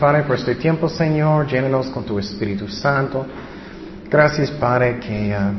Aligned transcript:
Padre, 0.00 0.22
por 0.22 0.36
este 0.36 0.54
tiempo, 0.54 0.88
Señor. 0.88 1.46
Llénanos 1.46 1.88
con 1.88 2.04
tu 2.04 2.18
Espíritu 2.18 2.66
Santo. 2.68 3.26
Gracias, 4.10 4.50
Padre, 4.52 4.98
que, 4.98 5.34
ah, 5.34 5.52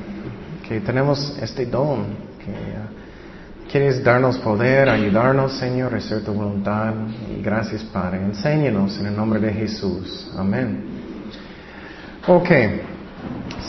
que 0.68 0.82
tenemos 0.82 1.38
este 1.40 1.68
don, 1.68 2.08
que 2.44 2.52
ah, 2.52 2.90
quieres 3.72 4.04
darnos 4.04 4.40
poder, 4.40 4.90
ayudarnos, 4.90 5.54
Señor, 5.54 5.94
hacer 5.94 6.24
tu 6.24 6.34
voluntad. 6.34 6.92
Y 7.38 7.44
gracias, 7.44 7.84
Padre. 7.84 8.18
Enséñanos 8.18 9.00
en 9.00 9.06
el 9.06 9.16
nombre 9.16 9.40
de 9.40 9.54
Jesús. 9.54 10.32
Amén. 10.36 10.86
Ok. 12.28 12.50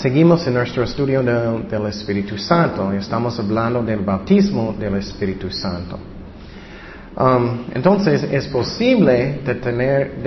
Seguimos 0.00 0.46
en 0.46 0.54
nuestro 0.54 0.84
estudio 0.84 1.22
del 1.22 1.86
Espíritu 1.86 2.38
Santo. 2.38 2.90
Estamos 2.92 3.38
hablando 3.38 3.82
del 3.82 4.00
bautismo 4.00 4.74
del 4.78 4.94
Espíritu 4.94 5.50
Santo. 5.50 6.11
Um, 7.14 7.66
entonces 7.74 8.22
es 8.22 8.46
posible 8.48 9.40
tener, 9.62 10.22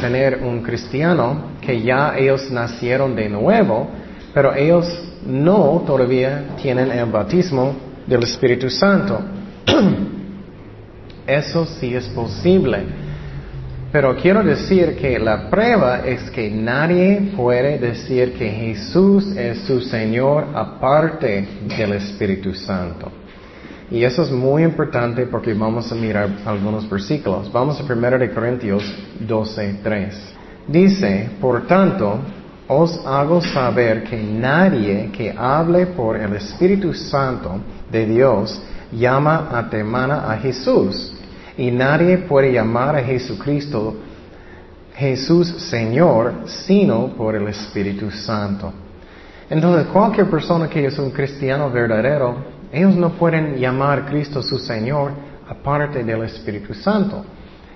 tener 0.00 0.40
un 0.42 0.62
cristiano 0.62 1.50
que 1.60 1.82
ya 1.82 2.16
ellos 2.16 2.50
nacieron 2.50 3.14
de 3.14 3.28
nuevo, 3.28 3.88
pero 4.32 4.54
ellos 4.54 4.86
no 5.26 5.82
todavía 5.86 6.56
tienen 6.62 6.90
el 6.92 7.04
bautismo 7.06 7.74
del 8.06 8.22
Espíritu 8.22 8.70
Santo. 8.70 9.20
Eso 11.26 11.66
sí 11.66 11.94
es 11.94 12.06
posible. 12.08 12.78
Pero 13.92 14.16
quiero 14.16 14.42
decir 14.42 14.96
que 14.96 15.18
la 15.18 15.50
prueba 15.50 16.06
es 16.06 16.30
que 16.30 16.48
nadie 16.48 17.32
puede 17.36 17.78
decir 17.78 18.34
que 18.34 18.48
Jesús 18.48 19.36
es 19.36 19.58
su 19.66 19.80
Señor 19.80 20.46
aparte 20.54 21.46
del 21.76 21.92
Espíritu 21.94 22.54
Santo. 22.54 23.19
Y 23.90 24.04
eso 24.04 24.22
es 24.22 24.30
muy 24.30 24.62
importante 24.62 25.26
porque 25.26 25.52
vamos 25.52 25.90
a 25.90 25.96
mirar 25.96 26.30
algunos 26.46 26.88
versículos. 26.88 27.50
Vamos 27.50 27.80
a 27.80 27.92
1 27.92 28.18
de 28.18 28.30
Corintios 28.30 28.84
12, 29.18 29.80
3. 29.82 30.34
Dice, 30.68 31.30
por 31.40 31.66
tanto, 31.66 32.20
os 32.68 33.04
hago 33.04 33.40
saber 33.40 34.04
que 34.04 34.16
nadie 34.16 35.10
que 35.12 35.34
hable 35.36 35.86
por 35.86 36.16
el 36.16 36.36
Espíritu 36.36 36.94
Santo 36.94 37.60
de 37.90 38.06
Dios 38.06 38.62
llama 38.92 39.48
a 39.52 39.68
temana 39.68 40.30
a 40.30 40.36
Jesús. 40.36 41.12
Y 41.58 41.72
nadie 41.72 42.18
puede 42.18 42.52
llamar 42.52 42.94
a 42.94 43.02
Jesucristo 43.02 43.96
Jesús 44.94 45.48
Señor 45.68 46.42
sino 46.46 47.08
por 47.08 47.34
el 47.34 47.48
Espíritu 47.48 48.08
Santo. 48.12 48.72
Entonces, 49.48 49.88
cualquier 49.88 50.30
persona 50.30 50.68
que 50.68 50.86
es 50.86 50.96
un 50.96 51.10
cristiano 51.10 51.68
verdadero 51.70 52.59
ellos 52.72 52.94
no 52.94 53.10
pueden 53.10 53.56
llamar 53.56 54.00
a 54.00 54.06
Cristo 54.06 54.42
su 54.42 54.58
Señor 54.58 55.12
aparte 55.48 56.04
del 56.04 56.22
Espíritu 56.22 56.74
Santo. 56.74 57.24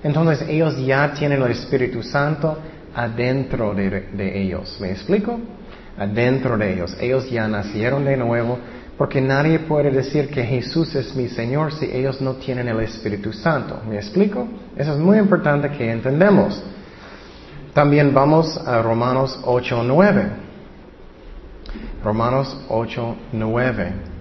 Entonces 0.03 0.49
ellos 0.49 0.77
ya 0.79 1.13
tienen 1.13 1.43
el 1.43 1.51
Espíritu 1.51 2.03
Santo 2.03 2.59
adentro 2.95 3.75
de, 3.75 4.41
ellos. 4.41 4.77
¿Me 4.81 4.93
explico? 4.93 5.41
Adentro 5.99 6.57
de 6.57 6.75
ellos. 6.75 6.97
Ellos 7.01 7.29
ya 7.31 7.49
nacieron 7.49 8.05
de 8.05 8.17
nuevo 8.17 8.59
porque 8.97 9.21
nadie 9.21 9.59
puede 9.61 9.91
decir 9.91 10.29
que 10.29 10.45
Jesús 10.45 10.95
es 10.95 11.17
mi 11.17 11.29
Señor 11.29 11.73
si 11.73 11.87
ellos 11.87 12.21
no 12.21 12.35
tienen 12.35 12.69
el 12.69 12.79
Espíritu 12.81 13.33
Santo. 13.33 13.81
¿Me 13.89 13.97
explico? 13.97 14.47
Eso 14.77 14.93
es 14.93 14.99
muy 14.99 15.19
importante 15.19 15.71
que 15.71 15.91
entendamos. 15.91 16.63
También 17.73 18.15
vamos 18.15 18.57
a 18.57 18.81
Romanos 18.83 19.41
8.9. 19.43 20.29
Romanos 22.05 22.57
8.9. 22.69 24.14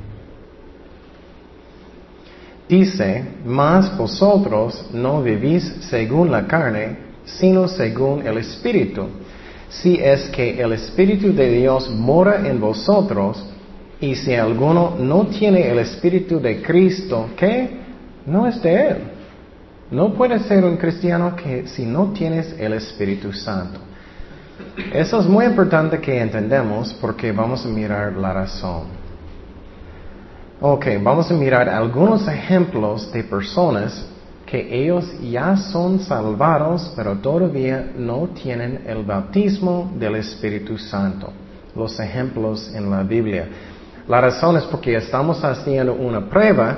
Dice, 2.67 3.23
mas 3.45 3.95
vosotros 3.97 4.85
no 4.93 5.21
vivís 5.21 5.63
según 5.89 6.31
la 6.31 6.47
carne, 6.47 6.97
sino 7.25 7.67
según 7.67 8.25
el 8.25 8.37
Espíritu. 8.37 9.07
Si 9.69 9.95
es 9.95 10.29
que 10.29 10.61
el 10.61 10.73
Espíritu 10.73 11.33
de 11.33 11.49
Dios 11.49 11.89
mora 11.89 12.47
en 12.47 12.59
vosotros, 12.59 13.43
y 13.99 14.15
si 14.15 14.33
alguno 14.35 14.95
no 14.99 15.27
tiene 15.27 15.69
el 15.69 15.79
Espíritu 15.79 16.39
de 16.39 16.61
Cristo, 16.61 17.29
¿qué? 17.37 17.69
No 18.25 18.47
es 18.47 18.61
de 18.61 18.87
Él. 18.87 18.97
No 19.91 20.13
puedes 20.13 20.43
ser 20.43 20.63
un 20.65 20.77
cristiano 20.77 21.35
que 21.35 21.67
si 21.67 21.85
no 21.85 22.11
tienes 22.11 22.55
el 22.59 22.73
Espíritu 22.73 23.31
Santo. 23.31 23.79
Eso 24.91 25.19
es 25.19 25.25
muy 25.25 25.45
importante 25.45 25.99
que 25.99 26.19
entendamos 26.19 26.93
porque 26.99 27.31
vamos 27.31 27.65
a 27.65 27.69
mirar 27.69 28.13
la 28.13 28.33
razón. 28.33 29.02
Ok, 30.65 30.85
vamos 31.01 31.29
a 31.29 31.33
mirar 31.33 31.67
algunos 31.67 32.25
ejemplos 32.25 33.11
de 33.11 33.21
personas 33.25 34.05
que 34.45 34.81
ellos 34.81 35.03
ya 35.21 35.57
son 35.57 35.99
salvados, 35.99 36.93
pero 36.95 37.17
todavía 37.17 37.91
no 37.97 38.29
tienen 38.29 38.81
el 38.87 39.03
bautismo 39.03 39.91
del 39.99 40.15
Espíritu 40.15 40.77
Santo. 40.77 41.33
Los 41.75 41.99
ejemplos 41.99 42.73
en 42.73 42.89
la 42.89 43.03
Biblia. 43.03 43.45
La 44.07 44.21
razón 44.21 44.55
es 44.55 44.63
porque 44.63 44.95
estamos 44.95 45.43
haciendo 45.43 45.95
una 45.95 46.29
prueba 46.29 46.77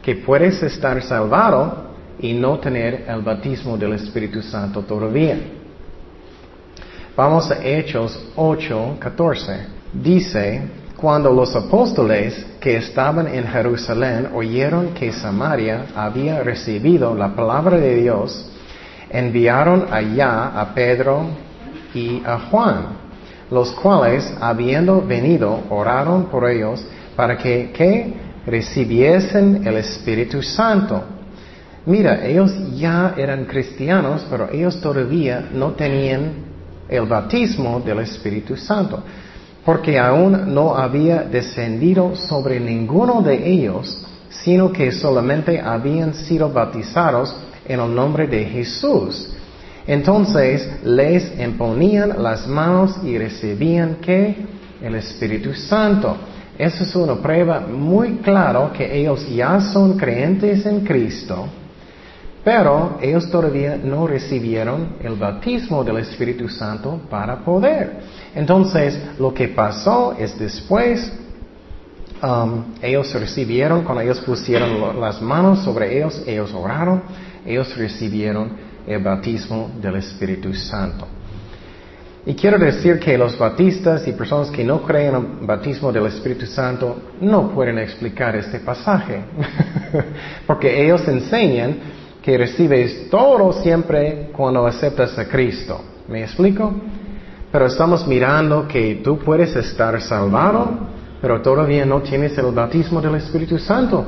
que 0.00 0.14
puedes 0.14 0.62
estar 0.62 1.02
salvado 1.02 1.88
y 2.20 2.34
no 2.34 2.60
tener 2.60 3.04
el 3.08 3.20
bautismo 3.22 3.76
del 3.76 3.94
Espíritu 3.94 4.42
Santo 4.42 4.82
todavía. 4.82 5.36
Vamos 7.16 7.50
a 7.50 7.60
Hechos 7.64 8.16
8, 8.36 8.96
14. 9.00 9.66
Dice, 9.92 10.83
cuando 11.04 11.34
los 11.34 11.54
apóstoles 11.54 12.46
que 12.58 12.78
estaban 12.78 13.28
en 13.28 13.46
Jerusalén 13.46 14.30
oyeron 14.32 14.94
que 14.94 15.12
Samaria 15.12 15.84
había 15.94 16.42
recibido 16.42 17.14
la 17.14 17.36
palabra 17.36 17.76
de 17.76 17.96
Dios, 17.96 18.50
enviaron 19.10 19.84
allá 19.90 20.58
a 20.58 20.72
Pedro 20.72 21.26
y 21.92 22.22
a 22.24 22.38
Juan, 22.48 22.86
los 23.50 23.72
cuales, 23.72 24.32
habiendo 24.40 25.02
venido, 25.02 25.64
oraron 25.68 26.24
por 26.30 26.48
ellos 26.48 26.82
para 27.14 27.36
que, 27.36 28.14
recibiesen 28.46 29.66
el 29.66 29.76
Espíritu 29.76 30.42
Santo. 30.42 31.02
Mira, 31.84 32.24
ellos 32.24 32.50
ya 32.74 33.12
eran 33.18 33.44
cristianos, 33.44 34.26
pero 34.30 34.48
ellos 34.50 34.80
todavía 34.80 35.50
no 35.52 35.72
tenían 35.72 36.32
el 36.88 37.04
bautismo 37.04 37.78
del 37.80 37.98
Espíritu 37.98 38.56
Santo 38.56 39.02
porque 39.64 39.98
aún 39.98 40.54
no 40.54 40.76
había 40.76 41.22
descendido 41.22 42.14
sobre 42.16 42.60
ninguno 42.60 43.22
de 43.22 43.50
ellos, 43.50 44.04
sino 44.28 44.72
que 44.72 44.92
solamente 44.92 45.60
habían 45.60 46.14
sido 46.14 46.50
bautizados 46.50 47.34
en 47.66 47.80
el 47.80 47.94
nombre 47.94 48.26
de 48.26 48.44
Jesús. 48.44 49.30
Entonces 49.86 50.68
les 50.84 51.38
imponían 51.38 52.22
las 52.22 52.46
manos 52.46 52.96
y 53.04 53.16
recibían 53.18 53.96
que 53.96 54.34
el 54.82 54.94
Espíritu 54.96 55.54
Santo. 55.54 56.16
Eso 56.58 56.84
es 56.84 56.94
una 56.94 57.16
prueba 57.16 57.60
muy 57.60 58.16
clara 58.16 58.70
que 58.72 59.00
ellos 59.00 59.26
ya 59.28 59.60
son 59.60 59.96
creyentes 59.96 60.64
en 60.66 60.80
Cristo, 60.80 61.46
pero 62.44 62.98
ellos 63.00 63.30
todavía 63.30 63.76
no 63.82 64.06
recibieron 64.06 64.96
el 65.02 65.14
bautismo 65.14 65.82
del 65.82 65.96
Espíritu 65.98 66.46
Santo 66.48 67.00
para 67.08 67.38
poder. 67.38 68.00
Entonces, 68.34 69.00
lo 69.18 69.32
que 69.32 69.48
pasó 69.48 70.14
es 70.18 70.38
después, 70.38 71.10
um, 72.22 72.64
ellos 72.82 73.14
recibieron, 73.14 73.82
cuando 73.82 74.02
ellos 74.02 74.20
pusieron 74.20 75.00
las 75.00 75.22
manos 75.22 75.64
sobre 75.64 75.96
ellos, 75.96 76.22
ellos 76.26 76.52
oraron, 76.52 77.02
ellos 77.46 77.74
recibieron 77.78 78.52
el 78.86 79.02
bautismo 79.02 79.70
del 79.80 79.96
Espíritu 79.96 80.52
Santo. 80.52 81.06
Y 82.26 82.34
quiero 82.34 82.58
decir 82.58 82.98
que 82.98 83.16
los 83.16 83.38
bautistas 83.38 84.06
y 84.06 84.12
personas 84.12 84.50
que 84.50 84.64
no 84.64 84.82
creen 84.82 85.14
en 85.14 85.14
el 85.40 85.46
bautismo 85.46 85.92
del 85.92 86.06
Espíritu 86.06 86.46
Santo 86.46 86.96
no 87.20 87.50
pueden 87.50 87.78
explicar 87.78 88.36
este 88.36 88.60
pasaje, 88.60 89.20
porque 90.46 90.84
ellos 90.84 91.06
enseñan 91.08 92.03
que 92.24 92.38
recibes 92.38 93.10
todo 93.10 93.52
siempre 93.52 94.30
cuando 94.32 94.66
aceptas 94.66 95.18
a 95.18 95.28
Cristo. 95.28 95.78
¿Me 96.08 96.22
explico? 96.22 96.72
Pero 97.52 97.66
estamos 97.66 98.06
mirando 98.06 98.66
que 98.66 99.02
tú 99.04 99.18
puedes 99.18 99.54
estar 99.54 100.00
salvado, 100.00 100.70
pero 101.20 101.42
todavía 101.42 101.84
no 101.84 102.00
tienes 102.00 102.36
el 102.38 102.46
bautismo 102.46 103.02
del 103.02 103.16
Espíritu 103.16 103.58
Santo. 103.58 104.06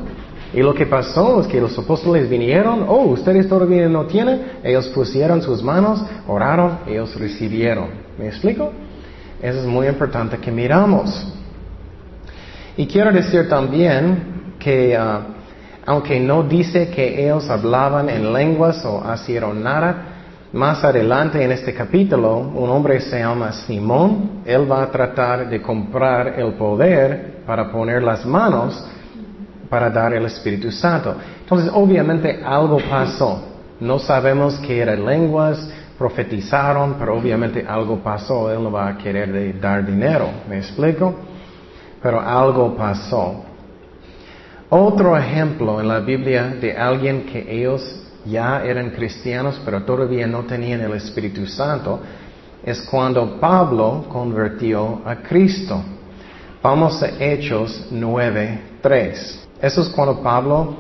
Y 0.54 0.62
lo 0.62 0.72
que 0.72 0.86
pasó 0.86 1.42
es 1.42 1.46
que 1.46 1.60
los 1.60 1.78
apóstoles 1.78 2.26
vinieron, 2.30 2.86
oh, 2.88 3.02
ustedes 3.02 3.46
todavía 3.46 3.86
no 3.86 4.06
tienen, 4.06 4.60
ellos 4.64 4.88
pusieron 4.88 5.42
sus 5.42 5.62
manos, 5.62 6.02
oraron, 6.26 6.78
ellos 6.86 7.14
recibieron. 7.20 7.90
¿Me 8.18 8.28
explico? 8.28 8.72
Eso 9.42 9.58
es 9.58 9.66
muy 9.66 9.88
importante 9.88 10.38
que 10.38 10.50
miramos. 10.50 11.34
Y 12.78 12.86
quiero 12.86 13.12
decir 13.12 13.46
también 13.46 14.54
que 14.58 14.96
ah, 14.96 15.20
aunque 15.86 16.18
no 16.18 16.42
dice 16.42 16.90
que 16.90 17.24
ellos 17.24 17.48
hablaban 17.48 18.08
en 18.10 18.32
lenguas 18.32 18.84
o 18.84 19.02
hicieron 19.14 19.62
nada, 19.62 20.16
más 20.52 20.82
adelante 20.82 21.42
en 21.42 21.52
este 21.52 21.72
capítulo, 21.72 22.38
un 22.38 22.68
hombre 22.70 23.00
se 23.00 23.20
llama 23.20 23.52
Simón, 23.52 24.42
él 24.44 24.70
va 24.70 24.82
a 24.82 24.90
tratar 24.90 25.48
de 25.48 25.62
comprar 25.62 26.38
el 26.38 26.54
poder 26.54 27.42
para 27.46 27.70
poner 27.70 28.02
las 28.02 28.26
manos 28.26 28.84
para 29.68 29.90
dar 29.90 30.14
el 30.14 30.24
Espíritu 30.26 30.70
Santo. 30.70 31.14
Entonces, 31.40 31.70
obviamente 31.72 32.40
algo 32.44 32.78
pasó. 32.88 33.42
No 33.80 33.98
sabemos 33.98 34.58
qué 34.66 34.80
eran 34.80 35.04
lenguas, 35.04 35.68
profetizaron, 35.98 36.94
pero 36.98 37.16
obviamente 37.16 37.64
algo 37.66 37.98
pasó, 37.98 38.50
él 38.50 38.62
no 38.62 38.72
va 38.72 38.88
a 38.88 38.98
querer 38.98 39.60
dar 39.60 39.84
dinero, 39.84 40.28
¿me 40.48 40.58
explico? 40.58 41.14
Pero 42.02 42.20
algo 42.20 42.74
pasó. 42.76 43.45
Otro 44.68 45.16
ejemplo 45.16 45.80
en 45.80 45.88
la 45.88 46.00
Biblia 46.00 46.56
de 46.60 46.76
alguien 46.76 47.26
que 47.26 47.46
ellos 47.48 48.02
ya 48.24 48.64
eran 48.64 48.90
cristianos, 48.90 49.60
pero 49.64 49.84
todavía 49.84 50.26
no 50.26 50.44
tenían 50.44 50.80
el 50.80 50.92
Espíritu 50.94 51.46
Santo, 51.46 52.00
es 52.64 52.80
cuando 52.82 53.38
Pablo 53.38 54.06
convirtió 54.08 55.02
a 55.04 55.16
Cristo. 55.16 55.82
Vamos 56.62 57.00
a 57.02 57.10
Hechos 57.22 57.86
9.3. 57.92 59.36
Eso 59.62 59.82
es 59.82 59.88
cuando 59.88 60.20
Pablo 60.20 60.76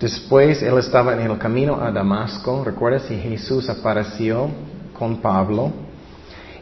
Después 0.00 0.62
él 0.62 0.76
estaba 0.78 1.14
en 1.14 1.30
el 1.30 1.38
camino 1.38 1.80
a 1.80 1.90
Damasco. 1.90 2.62
Recuerda 2.64 2.98
si 2.98 3.16
Jesús 3.16 3.68
apareció 3.70 4.48
con 4.92 5.16
Pablo. 5.22 5.72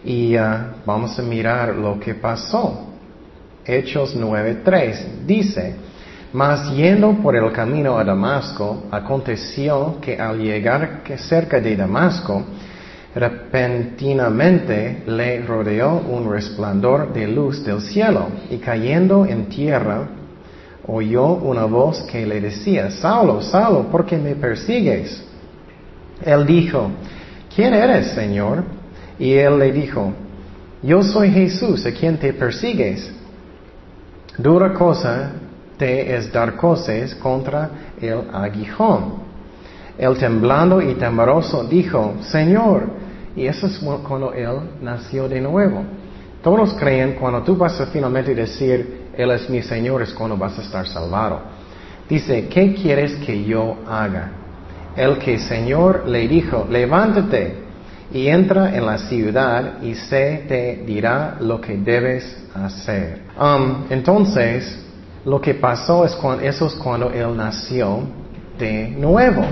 Y 0.05 0.37
uh, 0.37 0.75
vamos 0.87 1.19
a 1.19 1.23
mirar 1.23 1.75
lo 1.75 1.99
que 1.99 2.15
pasó. 2.15 2.87
Hechos 3.65 4.15
9.3 4.17 5.25
dice, 5.27 5.75
mas 6.35 6.69
yendo 6.75 7.13
por 7.23 7.37
el 7.37 7.53
camino 7.53 7.97
a 7.97 8.03
Damasco, 8.03 8.87
aconteció 8.91 10.01
que 10.01 10.19
al 10.19 10.37
llegar 10.41 11.03
cerca 11.17 11.61
de 11.61 11.77
Damasco, 11.77 12.43
repentinamente 13.15 15.05
le 15.07 15.43
rodeó 15.43 15.95
un 15.95 16.29
resplandor 16.29 17.13
de 17.13 17.29
luz 17.29 17.65
del 17.65 17.81
cielo, 17.81 18.27
y 18.51 18.57
cayendo 18.57 19.25
en 19.25 19.49
tierra, 19.49 20.09
oyó 20.89 21.35
una 21.35 21.67
voz 21.67 22.03
que 22.03 22.27
le 22.27 22.41
decía, 22.41 22.91
Saulo, 22.91 23.41
Saulo, 23.41 23.85
¿por 23.85 24.05
qué 24.05 24.17
me 24.17 24.35
persigues? 24.35 25.25
Él 26.21 26.45
dijo, 26.45 26.91
¿quién 27.55 27.75
eres, 27.75 28.09
Señor? 28.09 28.65
Y 29.21 29.35
él 29.35 29.57
le 29.57 29.71
dijo, 29.71 30.13
yo 30.83 31.01
soy 31.01 31.31
Jesús, 31.31 31.87
a 31.87 31.93
quien 31.93 32.19
te 32.19 32.33
persigues. 32.33 33.09
Dura 34.37 34.75
cosa 34.75 35.31
te 35.76 36.17
es 36.17 36.32
dar 36.32 36.56
cosas 36.56 37.15
contra 37.17 37.71
el 38.00 38.23
aguijón. 38.32 39.25
El 39.99 40.17
temblando 40.19 40.82
y 40.82 40.94
temeroso 40.94 41.65
dijo, 41.65 42.15
Señor, 42.23 42.88
y 43.37 43.47
eso 43.47 43.67
es 43.67 43.79
cuando 43.79 44.32
él 44.32 44.61
nació 44.81 45.29
de 45.29 45.41
nuevo. 45.41 45.82
Todos 46.43 46.75
creen 46.75 47.17
cuando 47.19 47.43
tú 47.43 47.56
vas 47.56 47.81
a 47.81 47.87
finalmente 47.87 48.35
decir, 48.35 49.05
él 49.17 49.31
es 49.31 49.49
mi 49.49 49.62
Señor, 49.62 50.03
es 50.03 50.12
cuando 50.12 50.37
vas 50.37 50.59
a 50.59 50.62
estar 50.62 50.87
salvado. 50.87 51.41
Dice, 52.09 52.49
¿qué 52.49 52.75
quieres 52.75 53.15
que 53.25 53.44
yo 53.44 53.77
haga? 53.88 54.31
El 54.97 55.19
que 55.19 55.38
Señor 55.38 56.06
le 56.06 56.29
dijo, 56.29 56.67
levántate 56.70 57.65
y 58.12 58.29
entra 58.29 58.77
en 58.77 58.85
la 58.85 58.99
ciudad 58.99 59.82
y 59.82 59.94
se 59.94 60.44
te 60.47 60.85
dirá 60.87 61.37
lo 61.41 61.61
que 61.61 61.77
debes 61.77 62.44
hacer. 62.55 63.23
Um, 63.41 63.87
entonces, 63.91 64.84
lo 65.25 65.41
que 65.41 65.55
pasó 65.55 66.05
es 66.05 66.15
cuando, 66.15 66.44
eso 66.44 66.67
es 66.67 66.75
cuando 66.75 67.11
Él 67.11 67.37
nació 67.37 68.00
de 68.59 68.88
nuevo. 68.88 69.44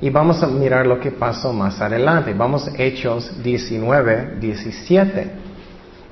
Y 0.00 0.10
vamos 0.10 0.42
a 0.42 0.48
mirar 0.48 0.86
lo 0.86 0.98
que 0.98 1.12
pasó 1.12 1.52
más 1.52 1.80
adelante. 1.80 2.34
Vamos 2.34 2.66
a 2.66 2.82
Hechos 2.82 3.42
19, 3.42 4.38
17. 4.40 5.30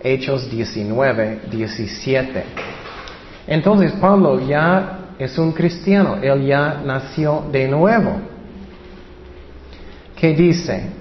Hechos 0.02 0.48
19, 0.50 1.40
17. 1.50 2.44
Entonces 3.48 3.92
Pablo 3.92 4.40
ya 4.40 5.00
es 5.18 5.36
un 5.36 5.52
cristiano, 5.52 6.16
él 6.22 6.46
ya 6.46 6.80
nació 6.84 7.44
de 7.52 7.68
nuevo. 7.68 8.20
¿Qué 10.16 10.34
dice? 10.34 10.99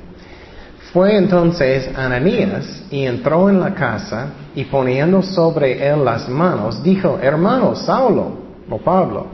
Fue 0.93 1.15
entonces 1.15 1.87
Ananías 1.95 2.83
y 2.89 3.05
entró 3.05 3.47
en 3.47 3.59
la 3.59 3.75
casa 3.75 4.29
y 4.55 4.65
poniendo 4.65 5.21
sobre 5.21 5.87
él 5.87 6.03
las 6.03 6.27
manos, 6.27 6.81
dijo, 6.81 7.19
hermano 7.21 7.75
Saulo, 7.75 8.39
o 8.67 8.77
Pablo, 8.79 9.27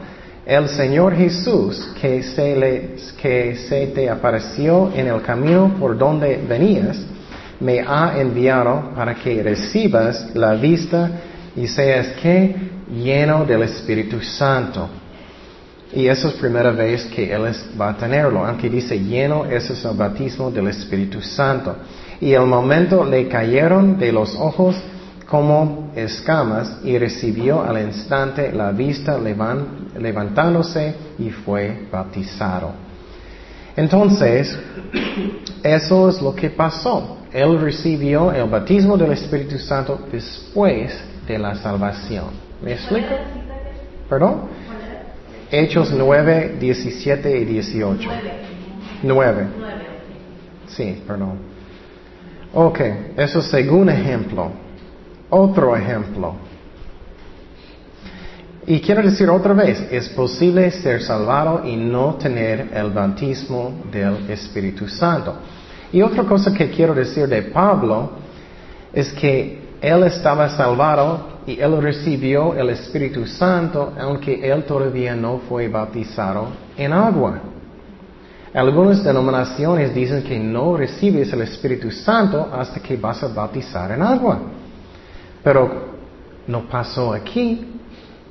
el 0.44 0.68
Señor 0.68 1.16
Jesús 1.16 1.94
que 2.00 2.22
se, 2.22 2.54
le, 2.56 2.96
que 3.20 3.56
se 3.56 3.86
te 3.88 4.10
apareció 4.10 4.92
en 4.94 5.08
el 5.08 5.22
camino 5.22 5.74
por 5.80 5.96
donde 5.96 6.36
venías, 6.46 6.98
me 7.58 7.80
ha 7.80 8.20
enviado 8.20 8.92
para 8.94 9.14
que 9.14 9.42
recibas 9.42 10.34
la 10.34 10.52
vista 10.54 11.10
y 11.56 11.66
seas 11.66 12.08
que 12.20 12.54
lleno 12.90 13.46
del 13.46 13.62
Espíritu 13.62 14.20
Santo. 14.20 14.88
Y 15.92 16.08
esa 16.08 16.28
es 16.28 16.34
la 16.34 16.40
primera 16.40 16.70
vez 16.72 17.04
que 17.06 17.32
Él 17.32 17.44
va 17.80 17.90
a 17.90 17.96
tenerlo. 17.96 18.44
Aunque 18.44 18.68
dice 18.68 18.98
lleno, 18.98 19.44
ese 19.46 19.72
es 19.72 19.84
el 19.84 19.96
bautismo 19.96 20.50
del 20.50 20.68
Espíritu 20.68 21.20
Santo. 21.20 21.76
Y 22.20 22.32
el 22.32 22.46
momento 22.46 23.04
le 23.04 23.28
cayeron 23.28 23.98
de 23.98 24.12
los 24.12 24.34
ojos 24.34 24.76
como 25.28 25.90
escamas 25.94 26.78
y 26.84 26.96
recibió 26.98 27.62
al 27.62 27.82
instante 27.82 28.52
la 28.52 28.70
vista 28.70 29.18
levantándose 29.18 30.94
y 31.18 31.30
fue 31.30 31.86
bautizado. 31.90 32.72
Entonces, 33.76 34.58
eso 35.62 36.08
es 36.08 36.22
lo 36.22 36.34
que 36.34 36.50
pasó. 36.50 37.18
Él 37.32 37.60
recibió 37.60 38.32
el 38.32 38.48
bautismo 38.48 38.96
del 38.96 39.12
Espíritu 39.12 39.58
Santo 39.58 40.00
después 40.10 40.98
de 41.26 41.38
la 41.38 41.54
salvación. 41.56 42.26
¿Me 42.62 42.72
explico? 42.72 43.14
¿Perdón? 44.08 44.42
Hechos 45.50 45.92
9, 45.92 46.56
17 46.58 47.38
y 47.38 47.44
18. 47.44 48.10
9. 49.02 49.46
Sí, 50.68 51.02
perdón. 51.06 51.38
Ok, 52.52 52.80
eso 53.16 53.38
es 53.38 53.46
segundo 53.46 53.92
ejemplo. 53.92 54.50
Otro 55.30 55.76
ejemplo. 55.76 56.34
Y 58.66 58.80
quiero 58.80 59.02
decir 59.02 59.30
otra 59.30 59.52
vez, 59.52 59.86
es 59.92 60.08
posible 60.08 60.70
ser 60.72 61.00
salvado 61.02 61.62
y 61.64 61.76
no 61.76 62.14
tener 62.14 62.70
el 62.74 62.90
bautismo 62.90 63.84
del 63.92 64.28
Espíritu 64.28 64.88
Santo. 64.88 65.36
Y 65.92 66.02
otra 66.02 66.24
cosa 66.24 66.52
que 66.52 66.68
quiero 66.70 66.92
decir 66.92 67.28
de 67.28 67.42
Pablo 67.42 68.10
es 68.92 69.12
que 69.12 69.60
él 69.80 70.02
estaba 70.02 70.48
salvado 70.48 71.35
y 71.46 71.60
él 71.60 71.80
recibió 71.80 72.54
el 72.54 72.70
Espíritu 72.70 73.26
Santo 73.26 73.92
aunque 73.98 74.50
él 74.50 74.64
todavía 74.64 75.14
no 75.14 75.38
fue 75.48 75.68
bautizado 75.68 76.48
en 76.76 76.92
agua. 76.92 77.40
Algunas 78.52 79.04
denominaciones 79.04 79.94
dicen 79.94 80.22
que 80.22 80.38
no 80.38 80.76
recibes 80.76 81.32
el 81.32 81.42
Espíritu 81.42 81.90
Santo 81.90 82.48
hasta 82.52 82.80
que 82.80 82.96
vas 82.96 83.22
a 83.22 83.28
bautizar 83.28 83.92
en 83.92 84.02
agua. 84.02 84.40
Pero 85.44 85.96
no 86.46 86.62
pasó 86.68 87.12
aquí. 87.12 87.74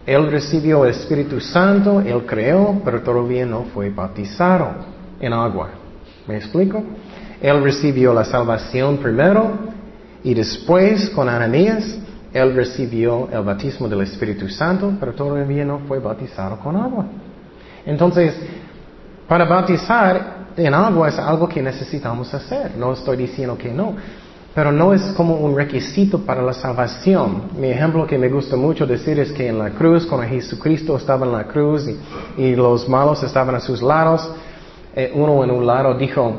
Él 0.05 0.31
recibió 0.31 0.83
el 0.83 0.91
Espíritu 0.91 1.39
Santo, 1.39 2.01
él 2.01 2.25
creó, 2.25 2.81
pero 2.83 3.01
todavía 3.01 3.45
no 3.45 3.65
fue 3.73 3.89
bautizado 3.89 4.71
en 5.19 5.31
agua. 5.31 5.69
¿Me 6.27 6.37
explico? 6.37 6.83
Él 7.41 7.63
recibió 7.63 8.13
la 8.13 8.25
salvación 8.25 8.97
primero 8.97 9.51
y 10.23 10.33
después 10.33 11.09
con 11.11 11.29
Ananías, 11.29 11.99
él 12.35 12.53
recibió 12.53 13.29
el 13.31 13.43
bautismo 13.43 13.87
del 13.87 14.01
Espíritu 14.01 14.49
Santo, 14.49 14.91
pero 14.99 15.13
todavía 15.13 15.63
no 15.63 15.79
fue 15.87 15.99
bautizado 15.99 16.59
con 16.59 16.75
agua. 16.75 17.05
Entonces, 17.85 18.35
para 19.25 19.45
bautizar 19.45 20.47
en 20.57 20.73
agua 20.73 21.07
es 21.07 21.17
algo 21.17 21.47
que 21.47 21.61
necesitamos 21.61 22.33
hacer. 22.33 22.75
No 22.77 22.91
estoy 22.91 23.15
diciendo 23.15 23.57
que 23.57 23.71
no. 23.71 23.95
Pero 24.53 24.73
no 24.73 24.93
es 24.93 25.01
como 25.15 25.35
un 25.35 25.55
requisito 25.55 26.25
para 26.25 26.41
la 26.41 26.51
salvación. 26.51 27.43
Mi 27.57 27.69
ejemplo 27.69 28.05
que 28.05 28.17
me 28.17 28.27
gusta 28.27 28.57
mucho 28.57 28.85
decir 28.85 29.17
es 29.17 29.31
que 29.31 29.47
en 29.47 29.57
la 29.57 29.69
cruz, 29.69 30.05
cuando 30.05 30.27
Jesucristo 30.27 30.97
estaba 30.97 31.25
en 31.25 31.31
la 31.31 31.45
cruz 31.45 31.87
y, 32.37 32.53
los 32.53 32.89
malos 32.89 33.23
estaban 33.23 33.55
a 33.55 33.61
sus 33.61 33.81
lados, 33.81 34.29
eh, 34.93 35.09
uno 35.15 35.41
en 35.41 35.51
un 35.51 35.65
lado 35.65 35.97
dijo, 35.97 36.35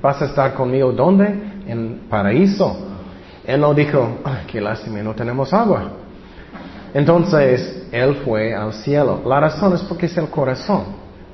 ¿vas 0.00 0.22
a 0.22 0.24
estar 0.24 0.54
conmigo 0.54 0.92
dónde? 0.92 1.26
En 1.66 2.06
paraíso. 2.08 2.89
Él 3.44 3.60
no 3.60 3.74
dijo, 3.74 4.18
qué 4.46 4.60
lástima, 4.60 5.02
no 5.02 5.14
tenemos 5.14 5.52
agua. 5.52 5.90
Entonces, 6.92 7.86
él 7.92 8.16
fue 8.24 8.54
al 8.54 8.72
cielo. 8.72 9.22
La 9.24 9.40
razón 9.40 9.74
es 9.74 9.82
porque 9.82 10.06
es 10.06 10.16
el 10.16 10.28
corazón. 10.28 10.84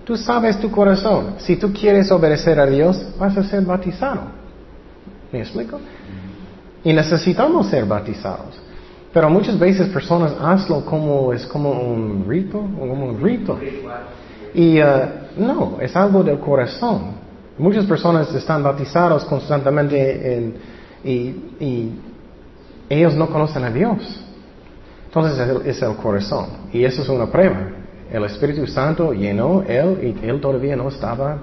Tú 0.04 0.16
sabes 0.16 0.58
tu 0.60 0.70
corazón. 0.70 1.34
Si 1.38 1.56
tú 1.56 1.72
quieres 1.72 2.10
obedecer 2.12 2.60
a 2.60 2.66
Dios, 2.66 3.04
vas 3.18 3.36
a 3.36 3.42
ser 3.42 3.62
bautizado. 3.62 4.22
¿Me 5.32 5.40
explico? 5.40 5.80
Y 6.84 6.92
necesitamos 6.92 7.66
ser 7.66 7.84
bautizados. 7.84 8.60
Pero 9.12 9.30
muchas 9.30 9.58
veces 9.58 9.88
personas 9.88 10.32
hacen 10.40 10.82
como 10.82 11.32
es 11.32 11.46
como 11.46 11.70
un 11.70 12.24
rito, 12.28 12.60
como 12.78 13.06
un 13.06 13.20
rito. 13.20 13.58
Y 14.54 14.80
uh, 14.80 14.86
no, 15.38 15.78
es 15.80 15.96
algo 15.96 16.22
del 16.22 16.38
corazón. 16.38 17.16
Muchas 17.58 17.86
personas 17.86 18.32
están 18.34 18.62
bautizados 18.62 19.24
constantemente 19.24 20.36
en 20.36 20.54
y, 21.06 21.92
ellos 22.88 23.14
no 23.14 23.28
conocen 23.28 23.64
a 23.64 23.70
Dios. 23.70 23.98
Entonces 25.06 25.66
es 25.66 25.82
el, 25.82 25.96
corazón. 25.96 26.46
Y 26.72 26.84
eso 26.84 27.02
es 27.02 27.08
una 27.08 27.26
prueba. 27.26 27.68
El 28.12 28.24
Espíritu 28.24 28.66
Santo 28.66 29.12
llenó 29.12 29.62
él 29.62 30.16
y 30.22 30.26
él 30.26 30.40
todavía 30.40 30.76
no 30.76 30.88
estaba 30.88 31.36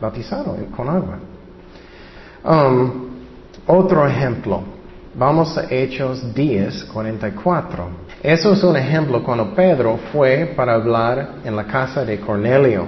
bautizado 0.00 0.56
con 0.76 0.88
agua. 0.88 1.18
Um, 2.44 3.08
otro 3.66 4.06
ejemplo. 4.06 4.62
Vamos 5.14 5.56
a 5.56 5.66
Hechos 5.70 6.34
10, 6.34 6.84
44. 6.84 7.88
Eso 8.22 8.52
es 8.52 8.62
un 8.64 8.76
ejemplo 8.76 9.22
cuando 9.22 9.54
Pedro 9.54 9.98
fue 10.12 10.52
para 10.56 10.74
hablar 10.74 11.36
en 11.44 11.54
la 11.54 11.64
casa 11.64 12.04
de 12.04 12.18
Cornelio. 12.18 12.86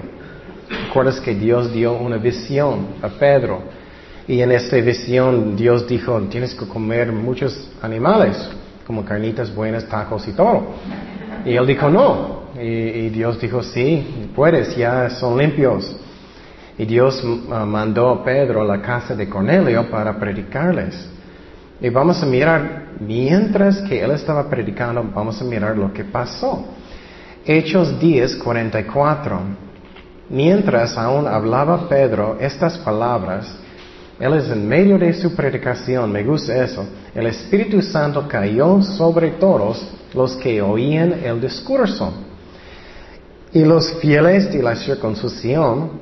¿Recuerdas 0.86 1.20
que 1.20 1.34
Dios 1.34 1.72
dio 1.72 1.92
una 1.92 2.16
visión 2.16 2.86
a 3.02 3.08
Pedro? 3.08 3.79
Y 4.30 4.42
en 4.42 4.52
esta 4.52 4.76
visión 4.76 5.56
Dios 5.56 5.88
dijo, 5.88 6.16
tienes 6.30 6.54
que 6.54 6.64
comer 6.64 7.10
muchos 7.10 7.68
animales, 7.82 8.36
como 8.86 9.04
carnitas 9.04 9.52
buenas, 9.52 9.88
tacos 9.88 10.28
y 10.28 10.32
todo. 10.34 10.68
Y 11.44 11.56
él 11.56 11.66
dijo, 11.66 11.90
no. 11.90 12.44
Y, 12.54 13.08
Dios 13.08 13.40
dijo, 13.40 13.60
sí, 13.60 14.30
puedes, 14.32 14.76
ya 14.76 15.10
son 15.10 15.36
limpios. 15.36 15.96
Y 16.78 16.84
Dios 16.84 17.24
uh, 17.24 17.66
mandó 17.66 18.08
a 18.10 18.24
Pedro 18.24 18.60
a 18.60 18.64
la 18.64 18.80
casa 18.80 19.16
de 19.16 19.28
Cornelio 19.28 19.90
para 19.90 20.16
predicarles. 20.16 21.10
Y 21.80 21.88
vamos 21.88 22.22
a 22.22 22.26
mirar, 22.26 22.84
mientras 23.00 23.78
que 23.82 24.00
él 24.00 24.12
estaba 24.12 24.48
predicando, 24.48 25.10
vamos 25.12 25.42
a 25.42 25.44
mirar 25.44 25.76
lo 25.76 25.92
que 25.92 26.04
pasó. 26.04 26.66
Hechos 27.44 27.98
10, 27.98 28.36
44. 28.36 29.40
Mientras 30.28 30.96
aún 30.96 31.26
hablaba 31.26 31.88
Pedro 31.88 32.36
estas 32.38 32.78
palabras, 32.78 33.58
él 34.20 34.34
es 34.34 34.50
en 34.50 34.68
medio 34.68 34.98
de 34.98 35.14
su 35.14 35.34
predicación, 35.34 36.12
me 36.12 36.22
gusta 36.22 36.62
eso. 36.62 36.84
El 37.14 37.26
Espíritu 37.26 37.80
Santo 37.80 38.28
cayó 38.28 38.82
sobre 38.82 39.30
todos 39.32 39.82
los 40.12 40.36
que 40.36 40.60
oían 40.60 41.14
el 41.24 41.40
discurso. 41.40 42.12
Y 43.54 43.64
los 43.64 43.94
fieles 43.94 44.52
de 44.52 44.62
la 44.62 44.76
circuncisión 44.76 45.92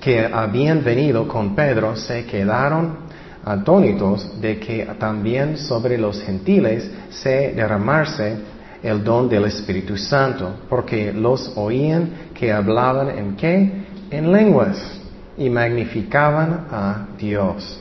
que 0.00 0.24
habían 0.24 0.84
venido 0.84 1.26
con 1.26 1.56
Pedro 1.56 1.96
se 1.96 2.24
quedaron 2.26 3.08
atónitos 3.44 4.40
de 4.40 4.60
que 4.60 4.86
también 4.96 5.58
sobre 5.58 5.98
los 5.98 6.22
gentiles 6.22 6.88
se 7.10 7.54
derramarse 7.54 8.36
el 8.84 9.02
don 9.02 9.28
del 9.28 9.46
Espíritu 9.46 9.96
Santo, 9.96 10.60
porque 10.68 11.12
los 11.12 11.50
oían 11.56 12.30
que 12.34 12.52
hablaban 12.52 13.10
en 13.18 13.34
qué? 13.34 13.84
En 14.12 14.30
lenguas 14.30 14.98
y 15.38 15.48
magnificaban 15.48 16.66
a 16.70 17.06
Dios. 17.16 17.80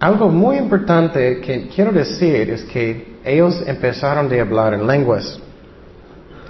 Algo 0.00 0.28
muy 0.30 0.56
importante 0.56 1.40
que 1.40 1.68
quiero 1.68 1.92
decir 1.92 2.50
es 2.50 2.64
que 2.64 3.18
ellos 3.24 3.62
empezaron 3.66 4.28
de 4.28 4.40
hablar 4.40 4.74
en 4.74 4.86
lenguas. 4.86 5.38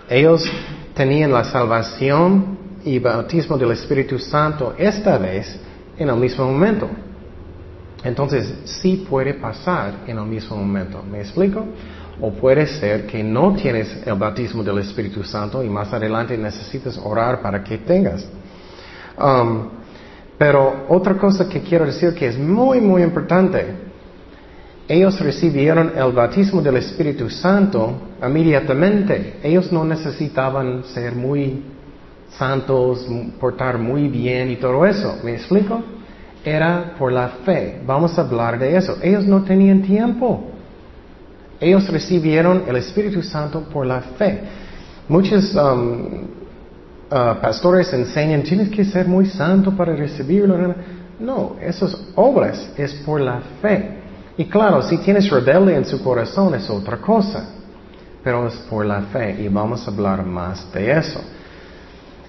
Ellos 0.09 0.51
tenían 0.95 1.33
la 1.33 1.45
salvación 1.45 2.59
y 2.85 2.99
bautismo 2.99 3.59
del 3.59 3.73
Espíritu 3.73 4.19
Santo 4.19 4.75
esta 4.79 5.19
vez 5.19 5.59
en 5.99 6.09
el 6.09 6.17
mismo 6.17 6.47
momento. 6.47 6.89
Entonces, 8.03 8.55
sí 8.65 9.05
puede 9.09 9.35
pasar 9.35 10.05
en 10.07 10.17
el 10.17 10.25
mismo 10.25 10.57
momento. 10.57 11.03
¿Me 11.03 11.21
explico? 11.21 11.65
O 12.21 12.31
puede 12.33 12.67
ser 12.67 13.07
que 13.07 13.23
no 13.23 13.55
tienes 13.55 14.07
el 14.07 14.15
bautismo 14.15 14.63
del 14.63 14.79
Espíritu 14.79 15.23
Santo 15.25 15.63
y 15.63 15.69
más 15.69 15.93
adelante 15.93 16.39
necesitas 16.39 16.99
orar 17.03 17.43
para 17.43 17.63
que 17.63 17.79
tengas. 17.79 18.27
Um, 19.19 19.80
pero 20.41 20.87
otra 20.89 21.19
cosa 21.19 21.47
que 21.51 21.61
quiero 21.61 21.85
decir 21.85 22.15
que 22.15 22.27
es 22.27 22.39
muy, 22.39 22.81
muy 22.81 23.03
importante, 23.03 23.75
ellos 24.89 25.21
recibieron 25.21 25.93
el 25.95 26.13
bautismo 26.13 26.63
del 26.63 26.79
Espíritu 26.79 27.29
Santo 27.29 27.93
inmediatamente. 28.27 29.35
Ellos 29.43 29.71
no 29.71 29.85
necesitaban 29.85 30.85
ser 30.95 31.15
muy 31.15 31.63
santos, 32.39 33.07
portar 33.39 33.77
muy 33.77 34.09
bien 34.09 34.51
y 34.53 34.57
todo 34.57 34.87
eso. 34.87 35.19
¿Me 35.23 35.35
explico? 35.35 35.83
Era 36.43 36.95
por 36.99 37.13
la 37.13 37.29
fe. 37.45 37.79
Vamos 37.85 38.19
a 38.19 38.23
hablar 38.23 38.59
de 38.59 38.79
eso. 38.79 38.97
Ellos 39.03 39.27
no 39.27 39.43
tenían 39.45 39.83
tiempo. 39.83 40.43
Ellos 41.61 41.87
recibieron 41.91 42.65
el 42.67 42.77
Espíritu 42.77 43.23
Santo 43.23 43.61
por 43.71 43.85
la 43.85 44.01
fe. 44.01 44.41
Muchos 45.07 45.55
um, 45.55 46.40
Ah, 47.13 47.39
pastores 47.43 47.93
enseñan, 47.93 48.45
tienes 48.45 48.69
que 48.69 48.85
ser 48.85 49.09
muy 49.09 49.27
santo 49.27 49.73
para 49.77 49.97
recibirlo. 49.97 50.57
No, 51.19 51.57
esas 51.61 51.97
obras 52.15 52.71
es 52.77 52.95
por 53.05 53.21
la 53.21 53.41
fe. 53.61 53.99
Y 54.37 54.45
claro, 54.45 54.81
si 54.83 54.97
tienes 54.99 55.29
rebelde 55.29 55.75
en 55.75 55.85
su 55.85 56.03
corazón 56.05 56.55
es 56.55 56.71
otra 56.71 56.99
cosa, 56.99 57.51
pero 58.23 58.47
es 58.47 58.55
por 58.71 58.87
la 58.87 59.03
fe 59.03 59.43
y 59.43 59.49
vamos 59.49 59.87
a 59.87 59.91
hablar 59.91 60.25
más 60.25 60.73
de 60.73 60.93
eso. 60.93 61.21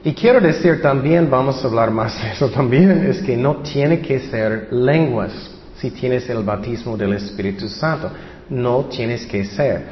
Y 0.04 0.14
quiero 0.14 0.42
decir 0.42 0.82
también, 0.82 1.30
vamos 1.30 1.64
a 1.64 1.68
hablar 1.68 1.92
más 1.92 2.20
de 2.20 2.32
eso 2.32 2.50
también, 2.50 3.06
es 3.06 3.22
que 3.22 3.38
no 3.38 3.58
tiene 3.58 4.02
que 4.02 4.20
ser 4.20 4.70
lenguas 4.74 5.32
si 5.78 5.92
tienes 5.92 6.28
el 6.28 6.44
bautismo 6.44 6.98
del 6.98 7.14
Espíritu 7.14 7.70
Santo. 7.70 8.10
No 8.50 8.86
tienes 8.86 9.28
que 9.28 9.46
ser. 9.46 9.84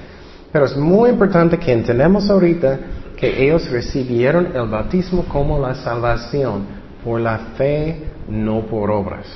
Pero 0.52 0.66
es 0.66 0.76
muy 0.76 1.12
importante 1.12 1.60
que 1.60 1.72
entendamos 1.72 2.28
ahorita 2.28 2.80
que 3.20 3.44
ellos 3.44 3.70
recibieron 3.70 4.56
el 4.56 4.68
bautismo 4.70 5.26
como 5.26 5.60
la 5.60 5.76
salvación 5.76 6.66
por 7.04 7.20
la 7.20 7.38
fe, 7.58 7.98
no 8.30 8.62
por 8.62 8.90
obras. 8.90 9.28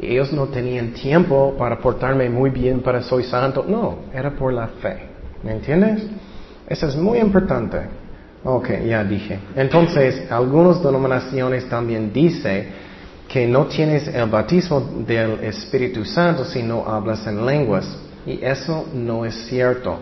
Ellos 0.00 0.32
no 0.32 0.46
tenían 0.46 0.92
tiempo 0.92 1.54
para 1.56 1.78
portarme 1.78 2.28
muy 2.28 2.50
bien 2.50 2.80
para 2.80 3.00
soy 3.02 3.22
santo, 3.22 3.64
no, 3.66 3.98
era 4.12 4.30
por 4.32 4.52
la 4.52 4.66
fe. 4.66 5.06
¿Me 5.44 5.52
entiendes? 5.52 6.04
Eso 6.66 6.88
es 6.88 6.96
muy 6.96 7.18
importante. 7.18 7.78
Ok, 8.42 8.70
ya 8.86 9.04
dije. 9.04 9.38
Entonces, 9.54 10.30
algunas 10.30 10.82
denominaciones 10.82 11.68
también 11.68 12.12
dicen 12.12 12.66
que 13.28 13.46
no 13.46 13.66
tienes 13.66 14.08
el 14.08 14.28
bautismo 14.28 14.80
del 15.06 15.44
Espíritu 15.44 16.04
Santo 16.04 16.44
si 16.44 16.62
no 16.62 16.84
hablas 16.86 17.24
en 17.26 17.46
lenguas. 17.46 17.86
Y 18.26 18.44
eso 18.44 18.86
no 18.92 19.24
es 19.24 19.46
cierto. 19.46 19.98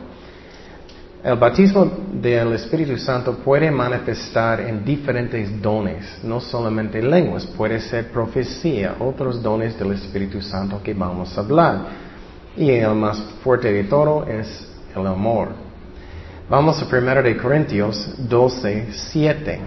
El 1.24 1.36
bautismo 1.36 1.88
del 2.14 2.54
Espíritu 2.54 2.98
Santo 2.98 3.34
puede 3.34 3.70
manifestar 3.70 4.60
en 4.60 4.84
diferentes 4.84 5.62
dones, 5.62 6.18
no 6.24 6.40
solamente 6.40 7.00
lenguas, 7.00 7.46
puede 7.46 7.78
ser 7.78 8.10
profecía, 8.10 8.96
otros 8.98 9.40
dones 9.40 9.78
del 9.78 9.92
Espíritu 9.92 10.42
Santo 10.42 10.80
que 10.82 10.92
vamos 10.92 11.38
a 11.38 11.42
hablar. 11.42 11.80
Y 12.56 12.70
el 12.70 12.96
más 12.96 13.20
fuerte 13.44 13.72
de 13.72 13.84
todo 13.84 14.26
es 14.26 14.66
el 14.96 15.06
amor. 15.06 15.50
Vamos 16.50 16.82
a 16.82 16.86
1 16.86 17.22
de 17.22 17.36
Corintios 17.36 18.14
12, 18.28 18.88
7. 18.90 19.60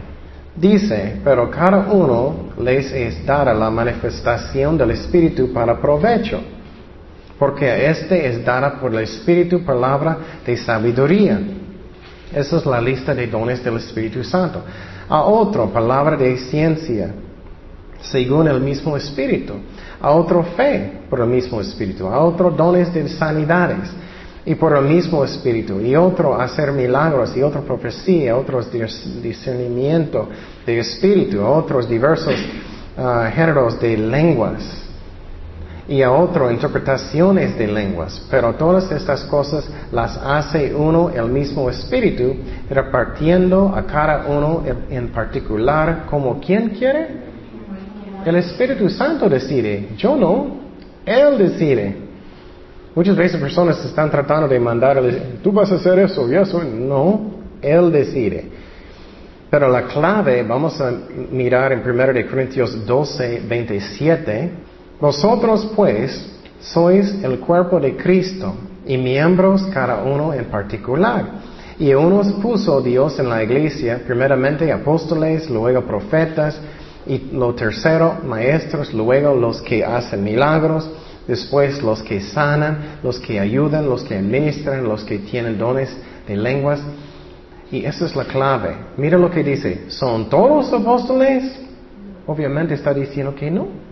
Dice, 0.58 1.22
pero 1.24 1.50
cada 1.50 1.90
uno 1.90 2.50
les 2.60 2.92
es 2.92 3.26
dada 3.26 3.54
la 3.54 3.70
manifestación 3.70 4.78
del 4.78 4.92
Espíritu 4.92 5.54
para 5.54 5.80
provecho 5.80 6.55
porque 7.38 7.90
este 7.90 8.28
es 8.28 8.44
dada 8.46 8.80
por 8.80 8.94
el 8.94 9.02
Espíritu 9.02 9.64
palabra 9.64 10.18
de 10.46 10.56
sabiduría. 10.56 11.40
Esa 12.34 12.58
es 12.58 12.66
la 12.66 12.82
lista 12.82 13.14
de 13.14 13.28
dones 13.28 13.64
del 13.64 13.78
Espíritu 13.78 14.24
Santo. 14.24 14.62
A 15.08 15.22
otro, 15.24 15.70
palabra 15.70 16.16
de 16.16 16.38
ciencia, 16.38 17.14
según 18.02 18.48
el 18.48 18.62
mismo 18.62 18.96
Espíritu. 18.96 19.54
A 20.02 20.12
otro, 20.12 20.44
fe, 20.44 21.02
por 21.10 21.20
el 21.20 21.28
mismo 21.28 21.62
Espíritu. 21.62 22.08
A 22.08 22.20
otro, 22.20 22.52
dones 22.52 22.94
de 22.94 23.08
sanidades, 23.10 23.90
y 24.46 24.56
por 24.56 24.76
el 24.78 24.86
mismo 24.86 25.24
Espíritu. 25.24 25.80
Y 25.82 25.96
otro, 25.96 26.40
hacer 26.40 26.72
milagros, 26.72 27.36
y 27.36 27.44
otro, 27.44 27.62
profecía, 27.62 28.36
otros, 28.36 28.70
discernimiento 29.22 30.30
de 30.66 30.80
Espíritu, 30.80 31.46
otros, 31.46 31.88
diversos 31.88 32.36
ah, 32.98 33.30
géneros 33.34 33.80
de 33.80 33.98
lenguas 33.98 34.85
y 35.88 36.02
a 36.02 36.12
otro 36.12 36.52
interpretaciones 36.52 37.58
de 37.58 37.68
lenguas, 37.68 38.26
pero 38.30 38.54
todas 38.56 38.92
estas 38.92 39.24
cosas 39.26 39.70
las 39.92 40.18
hace 40.18 40.74
uno 40.74 41.12
el 41.12 41.28
mismo 41.28 41.70
espíritu, 41.70 42.36
repartiendo 42.70 43.72
a 43.76 43.84
cada 43.86 44.26
uno 44.28 44.64
en 44.90 45.10
particular 45.10 46.06
como 46.10 46.40
quien 46.40 46.70
quiere. 46.70 47.08
El 48.26 48.36
Espíritu 48.38 48.90
Santo 48.90 49.30
decide, 49.30 49.90
yo 49.96 50.16
no, 50.16 50.48
Él 51.06 51.38
decide. 51.38 51.96
Muchas 52.96 53.16
veces 53.16 53.40
personas 53.40 53.84
están 53.86 54.10
tratando 54.10 54.48
de 54.48 54.60
mandar, 54.60 55.00
tú 55.44 55.52
vas 55.52 55.72
a 55.72 55.76
hacer 55.76 56.00
eso, 56.00 56.28
yo 56.28 56.46
soy, 56.46 56.68
no, 56.68 57.32
Él 57.62 57.92
decide. 57.92 58.50
Pero 59.52 59.70
la 59.70 59.84
clave, 59.84 60.42
vamos 60.42 60.82
a 60.82 60.92
mirar 61.32 61.72
en 61.72 61.88
1 61.88 62.30
Corintios 62.30 62.84
12, 62.86 63.44
27, 63.48 64.52
vosotros 65.06 65.68
pues 65.76 66.20
sois 66.60 67.24
el 67.24 67.40
cuerpo 67.40 67.80
de 67.80 67.96
Cristo 67.96 68.56
y 68.88 68.98
miembros 68.98 69.62
cada 69.72 70.04
uno 70.04 70.34
en 70.34 70.46
particular. 70.46 71.24
Y 71.78 71.94
unos 71.94 72.32
puso 72.42 72.82
Dios 72.82 73.20
en 73.20 73.30
la 73.30 73.44
iglesia, 73.44 74.02
primeramente 74.04 74.72
apóstoles, 74.72 75.48
luego 75.48 75.82
profetas, 75.82 76.60
y 77.06 77.20
lo 77.34 77.54
tercero, 77.54 78.18
maestros, 78.26 78.96
luego 78.96 79.36
los 79.36 79.62
que 79.62 79.86
hacen 79.86 80.24
milagros, 80.24 80.90
después 81.28 81.84
los 81.84 82.02
que 82.02 82.20
sanan, 82.20 82.98
los 83.04 83.20
que 83.20 83.40
ayudan, 83.40 83.88
los 83.88 84.02
que 84.04 84.16
administran, 84.16 84.86
los 84.86 85.04
que 85.04 85.20
tienen 85.20 85.60
dones 85.60 85.96
de 86.28 86.36
lenguas. 86.36 86.80
Y 87.72 87.86
esa 87.86 88.06
es 88.06 88.16
la 88.16 88.26
clave. 88.26 88.76
Mira 88.98 89.20
lo 89.20 89.30
que 89.30 89.44
dice, 89.44 89.86
¿son 89.90 90.30
todos 90.30 90.74
apóstoles? 90.74 91.44
Obviamente 92.26 92.74
está 92.74 92.92
diciendo 92.92 93.36
que 93.36 93.52
no. 93.52 93.85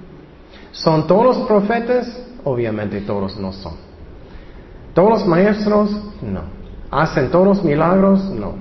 ¿Son 0.74 1.08
todos 1.08 1.38
profetas? 1.48 2.20
Obviamente 2.44 3.00
todos 3.02 3.38
no 3.38 3.54
son. 3.54 3.74
¿Todos 4.94 5.26
maestros? 5.26 5.92
No. 6.22 6.42
¿Hacen 6.92 7.30
todos 7.32 7.64
milagros? 7.64 8.24
No. 8.32 8.56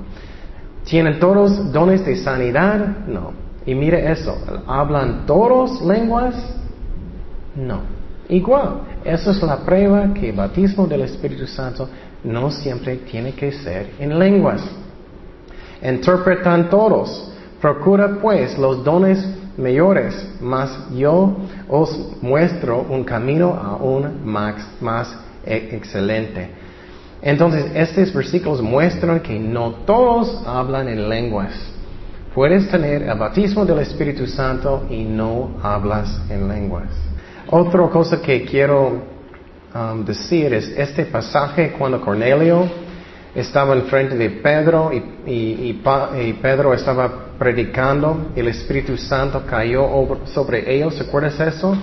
¿Tienen 0.84 1.18
todos 1.18 1.72
dones 1.72 2.04
de 2.04 2.16
sanidad? 2.16 3.06
No. 3.06 3.32
Y 3.64 3.74
mire 3.74 4.10
eso, 4.10 4.36
¿hablan 4.66 5.24
todos 5.26 5.80
lenguas? 5.82 6.34
No. 7.56 7.80
Igual, 8.28 8.80
esa 9.04 9.30
es 9.30 9.42
la 9.42 9.58
prueba 9.58 10.12
que 10.12 10.30
el 10.30 10.36
bautismo 10.36 10.86
del 10.86 11.02
Espíritu 11.02 11.46
Santo 11.46 11.88
no 12.24 12.50
siempre 12.50 12.96
tiene 12.96 13.32
que 13.32 13.52
ser 13.52 13.94
en 13.98 14.18
lenguas. 14.18 14.62
Interpretan 15.82 16.68
todos. 16.68 17.32
Procura 17.60 18.18
pues 18.20 18.58
los 18.58 18.84
dones 18.84 19.24
mayores, 19.56 20.14
mas 20.40 20.70
yo 20.92 21.36
os 21.68 22.16
muestro 22.22 22.86
un 22.88 23.04
camino 23.04 23.54
aún 23.54 24.24
más, 24.24 24.66
más 24.80 25.14
e-, 25.44 25.70
excelente. 25.72 26.50
Entonces, 27.20 27.66
estos 27.74 28.12
versículos 28.12 28.60
muestran 28.60 29.20
que 29.20 29.38
no 29.38 29.72
todos 29.86 30.42
hablan 30.46 30.88
en 30.88 31.08
lenguas. 31.08 31.52
Puedes 32.34 32.68
tener 32.68 33.02
el 33.02 33.18
bautismo 33.18 33.64
del 33.64 33.78
Espíritu 33.80 34.26
Santo 34.26 34.86
y 34.88 35.04
no 35.04 35.50
hablas 35.62 36.20
en 36.30 36.48
lenguas. 36.48 36.88
Otra 37.48 37.86
cosa 37.88 38.20
que 38.20 38.44
quiero 38.44 39.02
um, 39.74 40.04
decir 40.04 40.52
es 40.54 40.68
este 40.76 41.04
pasaje 41.04 41.74
cuando 41.78 42.00
Cornelio 42.00 42.66
estaba 43.34 43.74
enfrente 43.74 44.16
de 44.16 44.30
Pedro 44.30 44.90
y, 44.92 45.80
Pedro 46.42 46.74
estaba 46.74 47.10
predicando, 47.38 48.32
el 48.36 48.48
Espíritu 48.48 48.96
Santo 48.96 49.42
cayó 49.48 49.88
sobre 50.26 50.74
ellos. 50.74 50.94
¿Se 50.94 51.04
acuerdas 51.04 51.40
eso? 51.40 51.76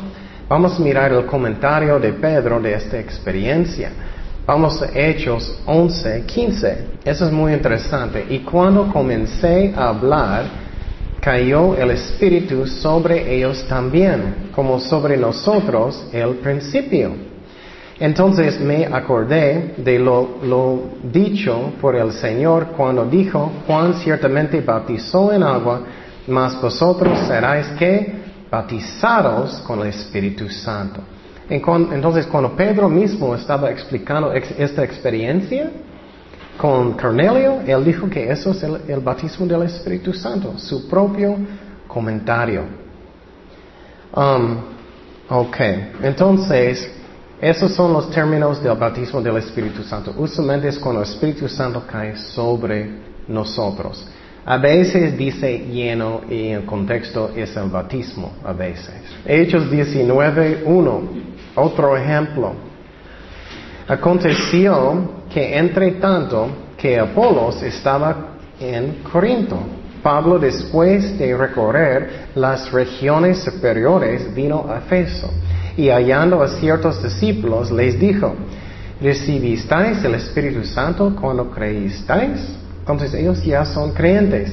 Vamos 0.48 0.80
a 0.80 0.84
mirar 0.84 1.12
el 1.12 1.26
comentario 1.26 2.00
de 2.00 2.14
Pedro 2.14 2.60
de 2.60 2.74
esta 2.74 3.00
experiencia. 3.00 3.92
Vamos 4.46 4.82
a 4.82 4.90
Hechos 4.94 5.60
11, 5.66 6.24
15. 6.26 6.88
Eso 7.06 7.26
es 7.26 7.32
muy 7.32 7.54
interesante. 7.54 8.26
Y 8.30 8.40
cuando 8.40 8.92
comencé 8.92 9.74
a 9.76 9.90
hablar, 9.90 10.46
cayó 11.20 11.76
el 11.76 11.92
Espíritu 11.92 12.66
sobre 12.66 13.36
ellos 13.36 13.66
también, 13.68 14.50
como 14.56 14.80
sobre 14.80 15.18
nosotros 15.18 16.08
el 16.12 16.36
principio. 16.36 17.29
Entonces 18.00 18.60
me 18.62 18.86
acordé 18.86 19.74
de 19.78 20.00
lo, 20.00 20.84
dicho 21.04 21.74
por 21.82 21.96
el 21.96 22.14
Señor 22.14 22.68
cuando 22.68 23.06
dijo, 23.06 23.52
Juan 23.68 23.96
ciertamente 23.96 24.62
bautizó 24.62 25.34
en 25.34 25.44
agua, 25.44 25.82
mas 26.28 26.62
vosotros 26.62 27.20
seráis 27.28 27.68
que 27.78 28.20
bautizados 28.50 29.60
con 29.62 29.82
el 29.82 29.88
Espíritu 29.88 30.48
Santo. 30.50 31.02
Entonces 31.50 32.26
cuando 32.28 32.56
Pedro 32.56 32.88
mismo 32.88 33.36
estaba 33.36 33.70
explicando 33.70 34.32
esta 34.32 34.84
experiencia 34.84 35.70
con 36.58 36.94
Cornelio, 36.94 37.60
él 37.66 37.84
dijo 37.84 38.10
que 38.10 38.32
eso 38.32 38.52
es 38.52 38.64
el, 38.64 39.00
bautismo 39.02 39.46
del 39.46 39.64
Espíritu 39.64 40.14
Santo, 40.14 40.58
su 40.58 40.88
propio 40.88 41.36
comentario. 41.88 42.64
Um, 44.16 44.58
ok, 45.30 45.58
entonces 46.02 46.99
esos 47.42 47.74
son 47.74 47.94
los 47.94 48.10
términos 48.12 48.62
del 48.62 48.76
bautismo 48.76 49.22
del 49.22 49.38
Espíritu 49.38 49.82
Santo. 49.84 50.14
Usualmente 50.18 50.68
es 50.68 50.78
cuando 50.78 51.02
el 51.02 51.08
Espíritu 51.08 51.48
Santo 51.48 51.84
cae 51.90 52.18
sobre 52.18 52.90
nosotros. 53.30 54.06
A 54.46 54.58
veces 54.58 55.18
dice 55.18 55.58
lleno 55.58 56.22
y 56.30 56.50
en 56.50 56.66
contexto 56.66 57.32
es 57.34 57.56
el 57.56 57.70
bautismo, 57.70 58.34
a 58.44 58.52
veces. 58.52 58.94
Hechos 59.26 59.72
19.1, 59.72 61.02
otro 61.56 61.96
ejemplo. 61.96 62.54
Aconteció 63.88 65.24
que 65.34 65.58
entre 65.58 65.92
tanto 65.92 66.50
que 66.78 67.00
Apolos 67.00 67.64
estaba 67.64 68.36
en 68.60 69.02
Corinto, 69.10 69.58
Pablo 70.04 70.40
después 70.40 71.18
de 71.18 71.38
recorrer 71.38 72.28
las 72.36 72.70
regiones 72.72 73.40
superiores 73.40 74.34
vino 74.34 74.66
a 74.70 74.80
Efeso 74.80 75.30
y 75.80 75.90
hallando 75.90 76.44
a 76.44 76.50
ciertos 76.50 77.02
discípulos 77.02 77.72
les 77.72 77.98
dijo, 77.98 78.36
¿recibisteis 79.00 80.04
el 80.04 80.16
Espíritu 80.16 80.66
Santo 80.66 81.16
cuando 81.16 81.50
creísteis? 81.50 82.42
Entonces 82.82 83.14
ellos 83.14 83.42
ya 83.46 83.64
son 83.64 83.94
creyentes. 83.94 84.52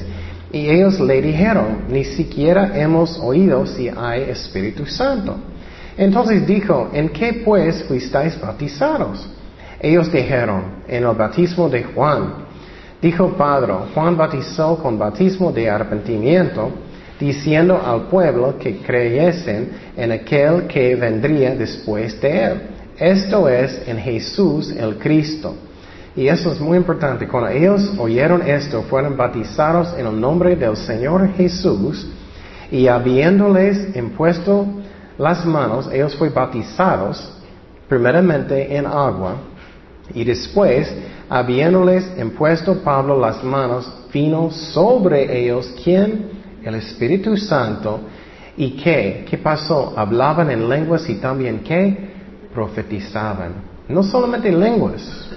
Y 0.53 0.69
ellos 0.69 0.97
le 1.01 1.21
dijeron, 1.21 1.79
ni 1.89 2.05
siquiera 2.05 2.71
hemos 2.73 3.19
oído 3.19 3.65
si 3.65 3.89
hay 3.89 4.21
Espíritu 4.29 4.85
Santo. 4.85 5.35
Entonces 5.97 6.47
dijo, 6.47 6.91
¿en 6.93 7.09
qué 7.09 7.41
pues 7.43 7.83
fuisteis 7.83 8.39
bautizados? 8.39 9.27
Ellos 9.81 10.09
dijeron, 10.09 10.83
en 10.87 11.03
el 11.03 11.13
bautismo 11.13 11.67
de 11.67 11.83
Juan. 11.83 12.45
Dijo 13.01 13.33
Pedro, 13.33 13.87
Juan 13.93 14.15
bautizó 14.15 14.77
con 14.77 14.97
bautismo 14.97 15.51
de 15.51 15.69
arrepentimiento, 15.69 16.71
diciendo 17.19 17.81
al 17.83 18.03
pueblo 18.03 18.57
que 18.59 18.77
creyesen 18.77 19.69
en 19.95 20.11
aquel 20.11 20.67
que 20.67 20.95
vendría 20.95 21.55
después 21.55 22.19
de 22.21 22.43
él. 22.43 22.61
Esto 22.97 23.47
es 23.47 23.87
en 23.87 23.97
Jesús 23.97 24.71
el 24.71 24.97
Cristo. 24.97 25.55
Y 26.15 26.27
eso 26.27 26.51
es 26.51 26.59
muy 26.59 26.77
importante. 26.77 27.27
Cuando 27.27 27.49
ellos 27.49 27.93
oyeron 27.99 28.41
esto, 28.41 28.81
fueron 28.83 29.15
bautizados 29.15 29.93
en 29.97 30.07
el 30.07 30.19
nombre 30.19 30.55
del 30.55 30.75
Señor 30.75 31.31
Jesús 31.33 32.07
y 32.71 32.87
habiéndoles 32.87 33.95
impuesto 33.95 34.65
las 35.17 35.45
manos, 35.45 35.89
ellos 35.91 36.15
fueron 36.15 36.35
bautizados 36.35 37.33
primeramente 37.87 38.75
en 38.75 38.85
agua 38.85 39.37
y 40.13 40.23
después, 40.23 40.91
habiéndoles 41.29 42.09
impuesto 42.17 42.81
Pablo 42.81 43.19
las 43.19 43.43
manos, 43.43 43.91
vino 44.13 44.51
sobre 44.51 45.43
ellos 45.43 45.73
quien 45.83 46.36
el 46.67 46.75
Espíritu 46.75 47.37
Santo. 47.37 48.01
¿Y 48.55 48.71
qué? 48.71 49.25
¿Qué 49.29 49.37
pasó? 49.37 49.93
Hablaban 49.95 50.49
en 50.49 50.67
lenguas 50.67 51.07
y 51.09 51.15
también 51.15 51.59
qué? 51.59 52.09
Profetizaban. 52.53 53.53
No 53.87 54.03
solamente 54.03 54.49
en 54.49 54.59
lenguas. 54.59 55.29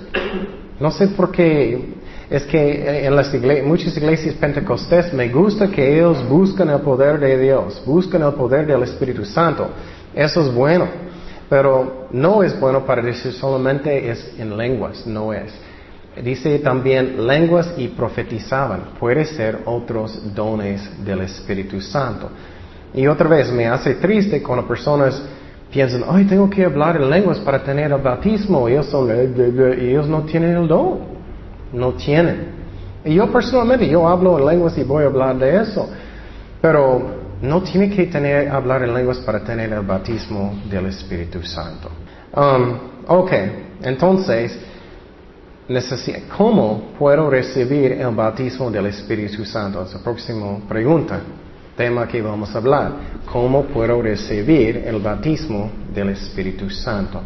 No 0.79 0.90
sé 0.90 1.09
por 1.09 1.31
qué. 1.31 2.01
Es 2.31 2.45
que 2.45 3.07
en 3.07 3.14
las 3.14 3.35
muchas 3.64 3.97
iglesias 3.97 4.35
pentecostés 4.37 5.12
me 5.12 5.29
gusta 5.29 5.69
que 5.69 5.97
ellos 5.97 6.27
buscan 6.29 6.71
el 6.71 6.81
poder 6.81 7.19
de 7.19 7.38
Dios, 7.38 7.83
buscan 7.85 8.23
el 8.23 8.33
poder 8.35 8.66
del 8.66 8.83
Espíritu 8.85 9.25
Santo. 9.25 9.69
Eso 10.14 10.40
es 10.40 10.55
bueno. 10.55 10.87
Pero 11.51 12.07
no 12.12 12.45
es 12.45 12.59
bueno 12.59 12.87
para 12.87 13.03
decir 13.03 13.33
solamente 13.33 14.09
es 14.09 14.33
en 14.38 14.57
lenguas, 14.57 15.05
no 15.05 15.33
es. 15.33 15.53
Dice 16.23 16.59
también 16.59 17.27
lenguas 17.27 17.73
y 17.77 17.88
profetizaban. 17.88 18.94
Puede 18.99 19.25
ser 19.25 19.61
otros 19.64 20.35
dones 20.35 21.05
del 21.05 21.20
Espíritu 21.20 21.81
Santo. 21.81 22.29
Y 22.92 23.07
otra 23.07 23.29
vez 23.29 23.53
me 23.53 23.66
hace 23.66 23.94
triste 23.94 24.42
cuando 24.42 24.66
personas 24.66 25.23
piensan, 25.70 26.03
ay, 26.09 26.25
tengo 26.25 26.51
que 26.51 26.64
hablar 26.64 26.96
en 26.96 27.09
lenguas 27.09 27.38
para 27.38 27.62
tener 27.62 27.92
el 27.92 28.01
bautismo. 28.01 28.68
Ellos, 28.68 28.87
son, 28.87 29.09
ellos 29.11 30.09
no 30.09 30.23
tienen 30.23 30.57
el 30.57 30.66
don. 30.66 30.99
No 31.73 31.92
tienen. 31.92 32.49
Y 33.05 33.14
yo 33.14 33.31
personalmente, 33.31 33.88
yo 33.88 34.09
hablo 34.09 34.38
en 34.38 34.46
lenguas 34.46 34.77
y 34.77 34.83
voy 34.83 35.05
a 35.05 35.07
hablar 35.07 35.38
de 35.38 35.62
eso. 35.62 35.88
Pero 36.61 37.20
no 37.40 37.62
tiene 37.62 37.88
que 37.88 38.07
tener, 38.07 38.49
hablar 38.49 38.83
en 38.83 38.92
lenguas 38.92 39.18
para 39.18 39.40
tener 39.40 39.73
el 39.73 39.81
bautismo 39.81 40.61
del 40.68 40.87
Espíritu 40.87 41.42
Santo. 41.42 41.88
Um, 42.35 42.77
ok, 43.07 43.33
entonces, 43.83 44.59
¿Cómo 46.37 46.95
puedo 46.99 47.31
recibir 47.31 47.93
el 47.93 48.13
bautismo 48.13 48.73
del 48.73 48.87
Espíritu 48.87 49.45
Santo? 49.45 49.85
Es 49.85 49.95
la 49.95 50.01
próxima 50.01 50.59
pregunta, 50.69 51.21
tema 51.77 52.09
que 52.09 52.21
vamos 52.21 52.53
a 52.53 52.59
hablar. 52.59 52.93
¿Cómo 53.31 53.63
puedo 53.67 54.03
recibir 54.03 54.79
el 54.79 54.99
bautismo 54.99 55.71
del 55.95 56.09
Espíritu 56.09 56.69
Santo? 56.71 57.21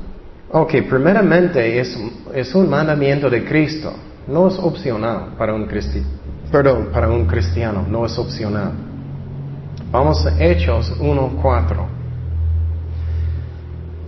Ok, 0.50 0.74
primeramente 0.90 1.80
es, 1.80 2.54
un 2.54 2.68
mandamiento 2.68 3.30
de 3.30 3.46
Cristo. 3.46 3.94
No 4.28 4.48
es 4.48 4.58
opcional 4.58 5.34
para 5.38 5.54
un. 5.54 5.66
Perdón, 6.52 6.90
para 6.92 7.08
un 7.08 7.24
cristiano, 7.24 7.86
no 7.88 8.04
es 8.04 8.18
opcional. 8.18 8.72
Vamos 9.90 10.26
a 10.26 10.44
Hechos 10.44 10.92
1.4. 11.00 11.86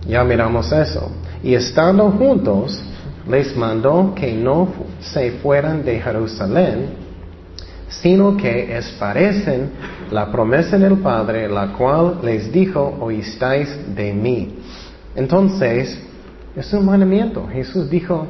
Ya 0.07 0.23
miramos 0.23 0.71
eso. 0.71 1.11
Y 1.41 1.55
estando 1.55 2.11
juntos, 2.11 2.83
les 3.29 3.55
mandó 3.55 4.13
que 4.15 4.33
no 4.33 4.67
se 4.99 5.31
fueran 5.39 5.83
de 5.83 5.99
Jerusalén, 5.99 6.89
sino 7.89 8.35
que 8.35 8.77
esparecen 8.77 9.71
la 10.11 10.31
promesa 10.31 10.77
del 10.77 10.97
Padre, 10.97 11.47
la 11.47 11.73
cual 11.73 12.19
les 12.23 12.51
dijo, 12.51 12.97
oístáis 12.99 13.69
de 13.95 14.13
mí. 14.13 14.59
Entonces, 15.15 15.99
es 16.55 16.73
un 16.73 16.85
mandamiento. 16.85 17.47
Jesús 17.47 17.89
dijo, 17.89 18.27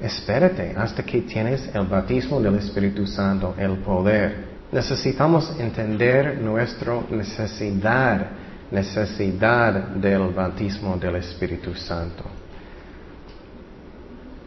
espérate 0.00 0.74
hasta 0.76 1.02
que 1.02 1.22
tienes 1.22 1.68
el 1.74 1.86
bautismo 1.86 2.40
del 2.40 2.56
Espíritu 2.56 3.06
Santo, 3.06 3.54
el 3.58 3.78
poder. 3.78 4.54
Necesitamos 4.72 5.54
entender 5.58 6.40
nuestra 6.40 7.00
necesidad 7.10 8.26
necesidad 8.70 9.72
del 9.94 10.32
bautismo 10.34 10.96
del 10.96 11.16
Espíritu 11.16 11.74
Santo. 11.74 12.24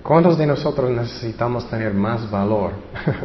¿Cuántos 0.07 0.37
de 0.37 0.47
nosotros 0.47 0.89
necesitamos 0.89 1.69
tener 1.69 1.93
más 1.93 2.31
valor 2.31 2.71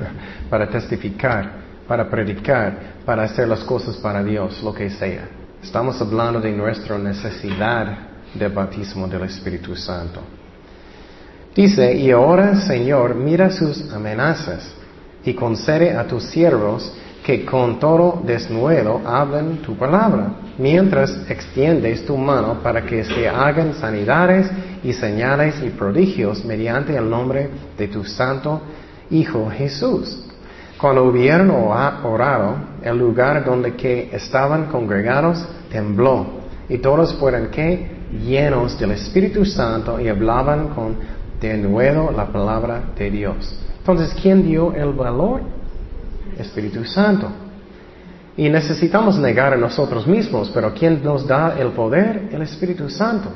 para 0.50 0.68
testificar, 0.68 1.52
para 1.86 2.10
predicar, 2.10 2.76
para 3.06 3.22
hacer 3.22 3.46
las 3.46 3.60
cosas 3.60 3.96
para 3.98 4.20
Dios, 4.24 4.60
lo 4.64 4.74
que 4.74 4.90
sea? 4.90 5.28
Estamos 5.62 6.00
hablando 6.00 6.40
de 6.40 6.50
nuestra 6.50 6.98
necesidad 6.98 7.86
del 8.34 8.50
bautismo 8.50 9.06
del 9.06 9.22
Espíritu 9.22 9.76
Santo. 9.76 10.22
Dice, 11.54 11.94
y 11.94 12.10
ahora, 12.10 12.56
Señor, 12.56 13.14
mira 13.14 13.48
sus 13.50 13.88
amenazas 13.92 14.74
y 15.24 15.34
concede 15.34 15.96
a 15.96 16.04
tus 16.08 16.24
siervos 16.24 16.92
que 17.24 17.44
con 17.44 17.78
todo 17.78 18.20
desnudo 18.26 19.02
hablen 19.06 19.58
tu 19.58 19.76
palabra, 19.76 20.32
mientras 20.58 21.28
extiendes 21.28 22.04
tu 22.04 22.16
mano 22.16 22.62
para 22.62 22.82
que 22.82 23.04
se 23.04 23.28
hagan 23.28 23.74
sanidades 23.74 24.50
y 24.82 24.92
señales 24.92 25.62
y 25.62 25.70
prodigios 25.70 26.44
mediante 26.44 26.96
el 26.96 27.08
nombre 27.08 27.48
de 27.76 27.88
tu 27.88 28.04
santo 28.04 28.60
Hijo 29.10 29.50
Jesús. 29.50 30.24
Cuando 30.78 31.04
hubieron 31.04 31.50
orado, 31.50 32.56
el 32.82 32.98
lugar 32.98 33.44
donde 33.44 33.74
que 33.74 34.10
estaban 34.12 34.66
congregados 34.66 35.46
tembló, 35.70 36.42
y 36.68 36.78
todos 36.78 37.14
fueron 37.14 37.48
que 37.48 37.90
llenos 38.24 38.78
del 38.78 38.92
Espíritu 38.92 39.44
Santo 39.44 40.00
y 40.00 40.08
hablaban 40.08 40.68
con 40.68 40.96
denuedo 41.40 42.10
la 42.10 42.26
palabra 42.26 42.82
de 42.96 43.10
Dios. 43.10 43.58
Entonces, 43.78 44.14
¿quién 44.20 44.42
dio 44.44 44.72
el 44.72 44.92
valor? 44.92 45.42
Espíritu 46.38 46.84
Santo. 46.84 47.28
Y 48.36 48.48
necesitamos 48.48 49.18
negar 49.18 49.52
a 49.52 49.56
nosotros 49.56 50.06
mismos, 50.06 50.50
pero 50.54 50.72
¿quién 50.72 51.02
nos 51.02 51.26
da 51.26 51.54
el 51.58 51.68
poder? 51.72 52.30
El 52.32 52.42
Espíritu 52.42 52.88
Santo. 52.88 53.30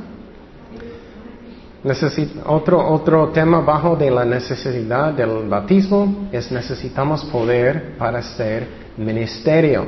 otro, 2.46 2.88
otro 2.88 3.28
tema 3.28 3.60
bajo 3.60 3.94
de 3.94 4.10
la 4.10 4.24
necesidad 4.24 5.12
del 5.12 5.48
bautismo 5.48 6.28
es 6.32 6.50
necesitamos 6.50 7.24
poder 7.26 7.96
para 7.98 8.22
ser 8.22 8.66
ministerio. 8.96 9.86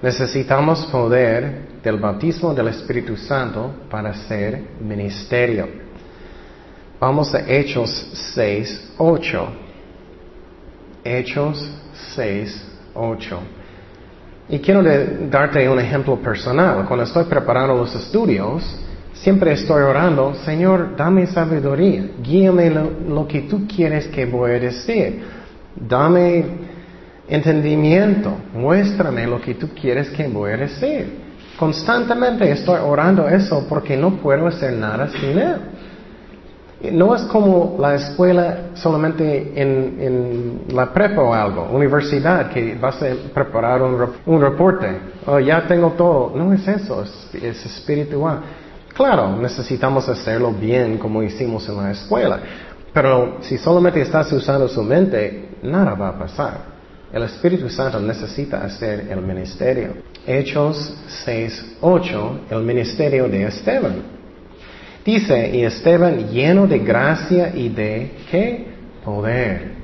Necesitamos 0.00 0.86
poder 0.86 1.80
del 1.82 1.98
bautismo 1.98 2.54
del 2.54 2.68
Espíritu 2.68 3.16
Santo 3.16 3.70
para 3.90 4.14
ser 4.14 4.62
ministerio. 4.80 5.68
Vamos 6.98 7.34
a 7.34 7.40
Hechos 7.46 7.90
6, 8.34 8.94
8. 8.96 9.48
Hechos 11.04 11.70
6, 12.14 12.68
8. 12.94 13.38
Y 14.48 14.60
quiero 14.60 14.82
darte 15.28 15.68
un 15.68 15.80
ejemplo 15.80 16.16
personal. 16.16 16.84
Cuando 16.86 17.04
estoy 17.04 17.24
preparando 17.24 17.74
los 17.74 17.94
estudios, 17.94 18.62
siempre 19.14 19.52
estoy 19.52 19.82
orando, 19.82 20.34
Señor, 20.44 20.94
dame 20.96 21.26
sabiduría, 21.26 22.10
guíame 22.22 22.70
lo, 22.70 23.26
que 23.26 23.42
tú 23.42 23.66
quieres 23.66 24.06
que 24.06 24.24
voy 24.24 24.52
a 24.52 24.60
decir. 24.60 25.22
Dame 25.74 26.44
entendimiento, 27.28 28.36
muéstrame 28.54 29.26
lo 29.26 29.40
que 29.40 29.54
tú 29.54 29.70
quieres 29.70 30.10
que 30.10 30.28
voy 30.28 30.52
a 30.52 30.58
decir. 30.58 31.26
Constantemente 31.58 32.48
estoy 32.50 32.78
orando 32.84 33.26
eso 33.28 33.66
porque 33.68 33.96
no 33.96 34.16
puedo 34.18 34.46
hacer 34.46 34.74
nada 34.74 35.08
sin 35.08 35.38
Él. 35.38 35.56
No 36.82 37.14
es 37.14 37.22
como 37.22 37.76
la 37.80 37.94
escuela 37.94 38.70
solamente 38.74 39.52
en, 39.56 40.64
la 40.68 40.92
prepa 40.92 41.22
o 41.22 41.32
algo, 41.32 41.68
universidad, 41.72 42.50
que 42.50 42.74
vas 42.74 43.02
a 43.02 43.06
preparar 43.32 43.80
un, 43.82 44.40
reporte. 44.40 44.86
Oh, 45.26 45.38
ya 45.38 45.66
tengo 45.66 45.92
todo. 45.92 46.32
No 46.36 46.52
es 46.52 46.68
eso, 46.68 47.02
es, 47.02 47.66
espiritual. 47.66 48.40
Claro, 48.94 49.36
necesitamos 49.36 50.06
hacerlo 50.08 50.52
bien 50.52 50.98
como 50.98 51.22
hicimos 51.22 51.66
en 51.68 51.76
la 51.76 51.92
escuela. 51.92 52.40
Pero 52.92 53.38
si 53.40 53.56
solamente 53.56 54.00
estás 54.02 54.30
usando 54.32 54.68
su 54.68 54.82
mente, 54.82 55.56
nada 55.62 55.94
va 55.94 56.08
a 56.08 56.18
pasar. 56.18 56.76
El 57.10 57.22
Espíritu 57.22 57.70
Santo 57.70 58.00
necesita 58.00 58.62
hacer 58.62 59.08
el 59.10 59.22
ministerio. 59.22 59.94
Hechos 60.26 60.94
6, 61.24 61.76
8, 61.80 62.40
el 62.50 62.62
ministerio 62.62 63.28
de 63.28 63.44
Esteban. 63.44 64.15
Dice, 65.06 65.50
y 65.54 65.62
Esteban 65.62 66.30
lleno 66.30 66.66
de 66.66 66.80
gracia 66.80 67.52
y 67.54 67.68
de 67.68 68.10
qué? 68.28 68.66
Poder. 69.04 69.76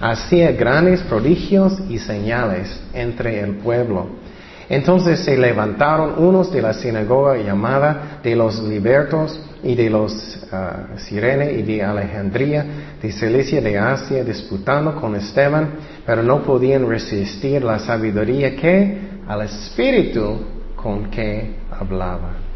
Hacía 0.00 0.52
grandes 0.52 1.00
prodigios 1.02 1.76
y 1.88 1.98
señales 1.98 2.80
entre 2.94 3.40
el 3.40 3.56
pueblo. 3.56 4.06
Entonces 4.68 5.24
se 5.24 5.36
levantaron 5.36 6.22
unos 6.24 6.52
de 6.52 6.62
la 6.62 6.72
sinagoga 6.72 7.36
llamada 7.36 8.20
de 8.22 8.36
los 8.36 8.62
libertos 8.62 9.40
y 9.64 9.74
de 9.74 9.90
los 9.90 10.12
uh, 10.52 10.98
Sirene 10.98 11.54
y 11.54 11.62
de 11.62 11.82
Alejandría, 11.82 12.64
de 13.02 13.10
Cilicia, 13.10 13.60
de 13.60 13.76
Asia, 13.76 14.22
disputando 14.22 14.94
con 15.00 15.16
Esteban, 15.16 15.70
pero 16.06 16.22
no 16.22 16.42
podían 16.42 16.88
resistir 16.88 17.64
la 17.64 17.80
sabiduría 17.80 18.54
que 18.54 18.98
al 19.26 19.42
espíritu 19.42 20.38
con 20.76 21.10
que 21.10 21.56
hablaba. 21.72 22.47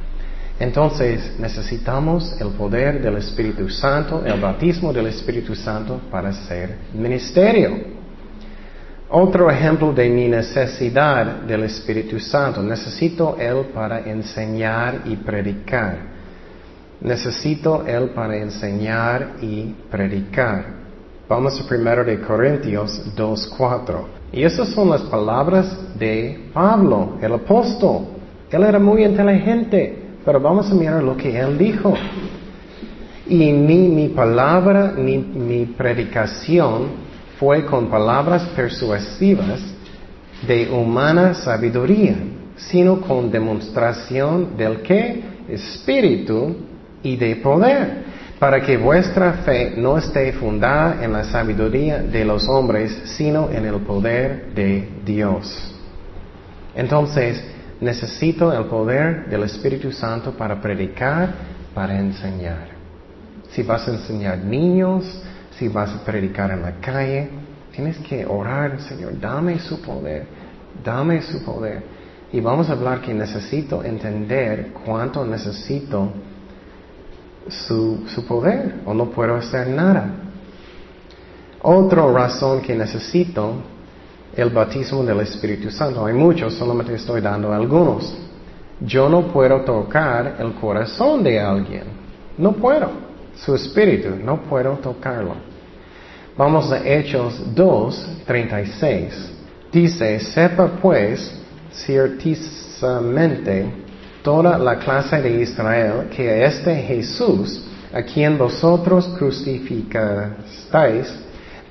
Entonces 0.62 1.40
necesitamos 1.40 2.40
el 2.40 2.51
poder 2.51 3.03
del 3.03 3.16
Espíritu 3.16 3.68
Santo, 3.68 4.22
el 4.25 4.40
bautismo 4.40 4.92
del 4.92 5.09
Espíritu 5.09 5.57
Santo 5.57 6.03
para 6.09 6.33
ser 6.33 6.77
ministerio. 6.94 7.79
Otro 9.11 9.51
ejemplo 9.51 9.92
de 9.92 10.09
mi 10.09 10.29
necesidad 10.29 11.42
del 11.42 11.64
Espíritu 11.64 12.20
Santo, 12.20 12.62
necesito 12.62 13.37
Él 13.40 13.70
para 13.75 14.09
enseñar 14.09 15.01
y 15.05 15.16
predicar. 15.16 15.98
Necesito 17.01 17.85
Él 17.85 18.11
para 18.11 18.37
enseñar 18.37 19.33
y 19.40 19.75
predicar. 19.90 20.64
Vamos 21.29 21.61
a 21.61 21.68
primero 21.68 22.05
de 22.05 22.20
Corintios 22.20 23.03
2.4. 23.16 24.05
Y 24.33 24.44
esas 24.44 24.68
son 24.68 24.90
las 24.90 25.03
palabras 25.03 25.77
de 25.98 26.51
Pablo, 26.53 27.18
el 27.20 27.33
apóstol. 27.33 28.03
Él 28.48 28.62
era 28.62 28.79
muy 28.79 29.05
inteligente. 29.05 30.03
Pero 30.24 30.40
vamos 30.40 30.70
a 30.70 30.74
mirar 30.74 31.02
lo 31.02 31.16
que 31.16 31.38
Él 31.38 31.58
dijo. 31.58 31.94
Y 33.26 33.52
ni 33.52 33.88
mi 33.88 34.08
palabra 34.08 34.94
ni 34.96 35.18
mi 35.18 35.66
predicación 35.66 36.88
fue 37.38 37.64
con 37.64 37.88
palabras 37.88 38.44
persuasivas 38.54 39.61
de 40.46 40.70
humana 40.70 41.35
sabiduría, 41.35 42.16
sino 42.56 43.00
con 43.00 43.30
demostración 43.30 44.56
del 44.56 44.82
que 44.82 45.22
espíritu 45.48 46.56
y 47.02 47.16
de 47.16 47.37
poder, 47.37 48.04
para 48.38 48.61
que 48.61 48.76
vuestra 48.76 49.32
fe 49.44 49.74
no 49.76 49.98
esté 49.98 50.32
fundada 50.32 51.04
en 51.04 51.12
la 51.12 51.24
sabiduría 51.24 51.98
de 51.98 52.24
los 52.24 52.48
hombres, 52.48 53.02
sino 53.16 53.50
en 53.50 53.66
el 53.66 53.80
poder 53.80 54.52
de 54.54 54.88
Dios. 55.04 55.72
Entonces, 56.74 57.42
necesito 57.83 58.53
el 58.53 58.66
poder 58.66 59.27
del 59.27 59.42
Espíritu 59.42 59.90
Santo 59.90 60.31
para 60.31 60.61
predicar, 60.61 61.35
para 61.75 61.99
enseñar. 61.99 62.68
Si 63.51 63.64
vas 63.64 63.88
a 63.88 63.90
enseñar 63.90 64.38
niños, 64.38 65.05
si 65.59 65.66
vas 65.66 65.90
a 65.90 66.05
predicar 66.05 66.53
en 66.53 66.62
la 66.62 66.77
calle, 66.77 67.29
tienes 67.73 67.99
que 67.99 68.25
orar, 68.25 68.81
Señor, 68.83 69.18
dame 69.18 69.59
su 69.59 69.83
poder, 69.83 70.27
dame 70.85 71.21
su 71.23 71.45
poder. 71.45 71.83
Y 72.33 72.40
vamos 72.40 72.71
a 72.71 72.75
hablar 72.75 73.01
que 73.01 73.12
necesito 73.12 73.83
entender 73.83 74.73
cuánto 74.87 75.27
necesito 75.27 76.12
su, 77.49 78.05
su 78.07 78.25
poder 78.25 78.77
o 78.87 78.95
no 78.95 79.11
puedo 79.11 79.35
hacer 79.35 79.66
nada. 79.66 80.09
Otra 81.62 82.07
razón 82.11 82.62
que 82.62 82.77
necesito 82.77 83.57
el 84.37 84.51
bautismo 84.51 85.03
del 85.05 85.21
Espíritu 85.21 85.71
Santo. 85.71 86.05
Hay 86.05 86.14
muchos, 86.14 86.55
solamente 86.55 86.95
estoy 86.95 87.21
dando 87.21 87.53
algunos. 87.53 88.12
Yo 88.81 89.09
no 89.09 89.33
puedo 89.33 89.61
tocar 89.61 90.37
el 90.38 90.55
corazón 90.55 91.23
de 91.23 91.38
alguien. 91.38 91.85
No 92.38 92.53
puedo. 92.53 92.90
Su 93.37 93.55
espíritu, 93.55 94.11
no 94.23 94.42
puedo 94.42 94.73
tocarlo. 94.75 95.35
Vamos 96.37 96.71
a 96.73 96.87
Hechos 96.87 97.40
2, 97.55 98.23
36. 98.27 99.33
Dice, 99.71 100.18
sepa 100.21 100.66
pues 100.81 101.38
ciertamente 101.73 103.66
toda 104.23 104.59
la 104.59 104.79
clase 104.79 105.23
de 105.23 105.42
Israel 105.42 106.09
que 106.14 106.45
este 106.45 106.75
Jesús, 106.77 107.64
a 107.92 108.03
quien 108.03 108.38
vosotros 108.38 109.09
crucificasteis, 109.18 111.21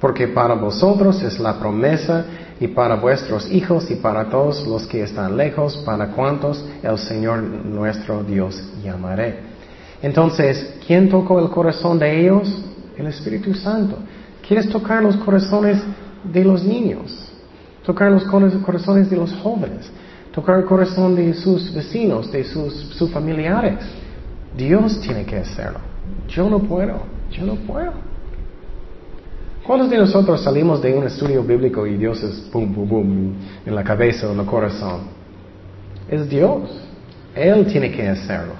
Porque 0.00 0.28
para 0.28 0.54
vosotros 0.54 1.22
es 1.22 1.38
la 1.38 1.58
promesa 1.58 2.24
y 2.58 2.68
para 2.68 2.96
vuestros 2.96 3.50
hijos 3.50 3.90
y 3.90 3.96
para 3.96 4.30
todos 4.30 4.66
los 4.66 4.86
que 4.86 5.02
están 5.02 5.36
lejos, 5.36 5.76
para 5.84 6.08
cuantos 6.08 6.64
el 6.82 6.98
Señor 6.98 7.42
nuestro 7.42 8.22
Dios 8.24 8.62
llamaré. 8.82 9.38
Entonces, 10.02 10.74
¿quién 10.86 11.08
tocó 11.08 11.38
el 11.38 11.50
corazón 11.50 11.98
de 11.98 12.20
ellos? 12.20 12.48
El 12.96 13.06
Espíritu 13.06 13.54
Santo. 13.54 13.96
¿Quieres 14.46 14.68
tocar 14.68 15.02
los 15.02 15.16
corazones 15.16 15.82
de 16.24 16.44
los 16.44 16.64
niños? 16.64 17.30
Tocar 17.84 18.10
los 18.10 18.24
corazones 18.24 19.10
de 19.10 19.16
los 19.16 19.32
jóvenes. 19.34 19.90
Tocar 20.32 20.58
el 20.58 20.64
corazón 20.64 21.14
de 21.14 21.34
sus 21.34 21.74
vecinos, 21.74 22.32
de 22.32 22.44
sus, 22.44 22.72
sus 22.96 23.10
familiares. 23.10 23.78
Dios 24.56 25.00
tiene 25.00 25.24
que 25.24 25.36
hacerlo. 25.36 25.80
Yo 26.28 26.48
no 26.48 26.58
puedo. 26.58 27.02
Yo 27.30 27.44
no 27.44 27.54
puedo. 27.54 28.09
¿Cuántos 29.70 29.88
de 29.88 29.98
nosotros 29.98 30.42
salimos 30.42 30.82
de 30.82 30.92
un 30.92 31.04
estudio 31.04 31.44
bíblico 31.44 31.86
y 31.86 31.96
Dios 31.96 32.20
es 32.24 32.40
pum, 32.50 32.74
pum, 32.74 32.88
pum 32.88 33.32
en 33.64 33.72
la 33.72 33.84
cabeza 33.84 34.26
o 34.26 34.32
en 34.32 34.40
el 34.40 34.44
corazón? 34.44 35.02
Es 36.08 36.28
Dios. 36.28 36.62
Él 37.36 37.64
tiene 37.66 37.92
que 37.92 38.08
hacerlo. 38.08 38.54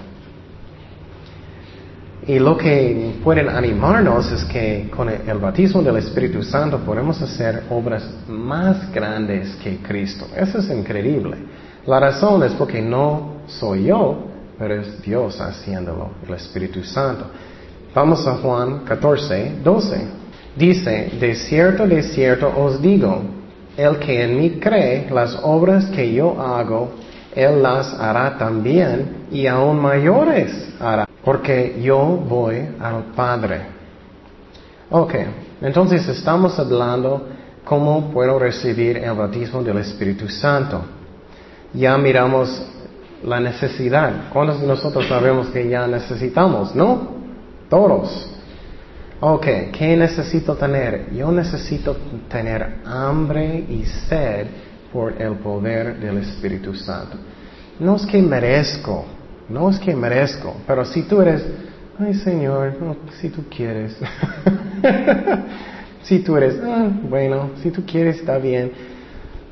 Y 2.29 2.39
lo 2.39 2.57
que 2.57 3.17
pueden 3.25 3.49
animarnos 3.49 4.31
es 4.31 4.45
que 4.45 4.89
con 4.95 5.09
el 5.09 5.39
bautismo 5.39 5.83
del 5.83 5.97
Espíritu 5.97 6.45
Santo 6.45 6.79
podemos 6.79 7.21
hacer 7.21 7.65
obras 7.71 8.09
más 8.29 8.93
grandes 8.93 9.57
que 9.57 9.79
Cristo. 9.79 10.29
Eso 10.37 10.59
es 10.59 10.71
increíble. 10.71 11.39
La 11.87 11.99
razón 11.99 12.45
es 12.45 12.53
porque 12.53 12.81
no 12.81 13.41
soy 13.49 13.87
yo, 13.87 14.27
pero 14.57 14.75
es 14.75 15.03
Dios 15.03 15.41
haciéndolo, 15.41 16.11
el 16.29 16.35
Espíritu 16.35 16.85
Santo. 16.85 17.25
Vamos 17.93 18.25
a 18.29 18.37
Juan 18.37 18.85
14, 18.85 19.55
12. 19.65 20.20
Dice, 20.57 21.13
de 21.21 21.35
cierto, 21.35 21.87
de 21.87 22.03
cierto 22.03 22.53
os 22.57 22.83
digo, 22.83 23.23
el 23.77 23.99
que 23.99 24.25
en 24.25 24.37
mí 24.39 24.51
cree, 24.61 25.09
las 25.11 25.39
obras 25.43 25.87
que 25.87 26.13
yo 26.13 26.41
hago, 26.41 26.91
él 27.35 27.63
las 27.63 27.95
hará 27.95 28.37
también 28.37 29.27
y 29.31 29.47
aún 29.47 29.79
mayores 29.79 30.75
hará, 30.81 31.07
porque 31.25 31.81
yo 31.81 31.99
voy 31.99 32.69
al 32.81 33.05
Padre. 33.15 33.61
Ok, 34.91 35.15
entonces 35.63 36.09
estamos 36.09 36.59
hablando 36.59 37.29
cómo 37.65 38.11
puedo 38.11 38.39
recibir 38.39 38.97
el 38.97 39.13
bautismo 39.13 39.63
del 39.63 39.79
Espíritu 39.79 40.29
Santo. 40.29 40.83
Ya 41.73 41.97
miramos 41.97 42.67
la 43.23 43.39
necesidad. 43.39 44.29
¿Cuántos 44.33 44.61
de 44.61 44.67
nosotros 44.67 45.07
sabemos 45.07 45.49
que 45.49 45.69
ya 45.69 45.87
necesitamos? 45.87 46.75
¿No? 46.75 47.21
Todos. 47.69 48.40
Ok, 49.23 49.47
¿qué 49.73 49.99
necesito 49.99 50.57
tener? 50.57 51.13
Yo 51.13 51.31
necesito 51.31 51.95
tener 52.31 52.79
hambre 52.87 53.67
y 53.69 53.85
sed 53.85 54.47
por 54.91 55.21
el 55.21 55.35
poder 55.35 56.01
del 56.01 56.17
Espíritu 56.19 56.75
Santo. 56.75 57.19
No 57.79 57.97
es 57.97 58.07
que 58.07 58.23
merezco, 58.23 59.05
no 59.51 59.69
es 59.69 59.79
que 59.79 59.95
merezco, 59.95 60.57
pero 60.67 60.87
si 60.87 61.03
tú 61.03 61.21
eres, 61.21 61.45
ay 61.99 62.15
Señor, 62.15 62.75
si 63.21 63.29
tú 63.29 63.45
quieres, 63.55 63.95
si 66.03 66.21
tú 66.21 66.39
eres, 66.39 66.59
ah, 66.65 66.89
bueno, 67.11 67.51
si 67.63 67.71
tú 67.71 67.85
quieres 67.85 68.21
está 68.21 68.39
bien, 68.39 68.73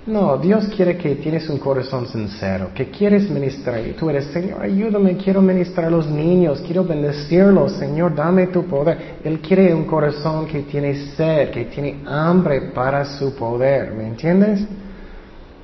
no, 0.08 0.38
Dios 0.38 0.66
quiere 0.74 0.96
que 0.96 1.16
tienes 1.16 1.48
un 1.48 1.58
corazón 1.58 2.06
sincero, 2.08 2.70
que 2.74 2.90
quieres 2.90 3.28
ministrar. 3.30 3.86
Y 3.86 3.92
tú 3.92 4.08
eres, 4.08 4.24
Señor, 4.26 4.62
ayúdame, 4.62 5.16
quiero 5.16 5.42
ministrar 5.42 5.86
a 5.86 5.90
los 5.90 6.08
niños, 6.08 6.62
quiero 6.66 6.82
bendecirlos, 6.84 7.72
Señor, 7.72 8.14
dame 8.14 8.46
tu 8.46 8.64
poder. 8.64 9.18
Él 9.22 9.40
quiere 9.40 9.74
un 9.74 9.84
corazón 9.84 10.46
que 10.46 10.62
tiene 10.62 10.94
sed, 11.16 11.50
que 11.50 11.66
tiene 11.66 12.02
hambre 12.06 12.72
para 12.74 13.04
su 13.04 13.34
poder, 13.34 13.92
¿me 13.92 14.08
entiendes? 14.08 14.66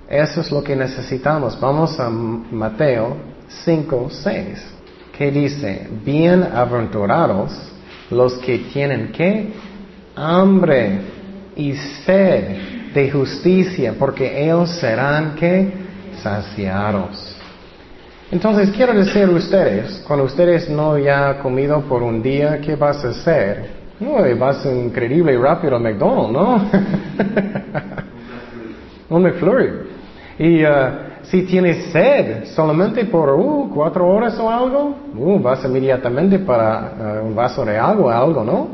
Eso 0.09 0.42
es 0.42 0.52
lo 0.52 0.62
que 0.62 0.76
necesitamos. 0.76 1.59
Vamos 1.59 1.98
a 1.98 2.11
Mateo 2.11 3.16
5, 3.64 4.09
6, 4.11 4.74
que 5.16 5.30
dice, 5.30 5.88
bienaventurados 6.04 7.72
los 8.11 8.35
que 8.35 8.59
tienen 8.59 9.11
qué? 9.11 9.52
Hambre 10.14 11.00
y 11.57 11.72
sed 12.04 12.73
de 12.94 13.11
justicia, 13.11 13.94
porque 13.98 14.44
ellos 14.44 14.70
serán 14.70 15.35
que 15.35 15.72
saciados. 16.22 17.37
Entonces 18.30 18.70
quiero 18.70 18.94
decir 18.94 19.28
ustedes, 19.28 20.02
cuando 20.07 20.24
ustedes 20.24 20.70
no 20.70 20.96
ya 20.96 21.38
comido 21.40 21.80
por 21.83 22.02
un 22.02 22.22
día, 22.22 22.61
¿qué 22.61 22.76
vas 22.76 23.04
a 23.04 23.09
hacer? 23.09 23.85
No, 24.00 24.14
vas 24.38 24.64
increíble 24.64 25.35
y 25.35 25.37
rápido 25.37 25.76
a 25.76 25.78
McDonald's, 25.78 26.33
¿no? 26.33 26.70
un 29.16 29.22
McFlurry. 29.22 29.70
Y 30.38 30.64
uh, 30.64 30.68
si 31.22 31.42
tienes 31.42 31.92
sed 31.92 32.46
solamente 32.46 33.04
por 33.04 33.30
uh, 33.30 33.70
cuatro 33.72 34.09
horas 34.09 34.38
o 34.38 34.50
algo, 34.50 34.96
uh, 35.14 35.38
vas 35.40 35.64
inmediatamente 35.64 36.38
para 36.40 37.20
uh, 37.22 37.26
un 37.26 37.35
vaso 37.35 37.64
de 37.64 37.76
agua 37.78 38.16
algo, 38.16 38.42
¿no? 38.42 38.68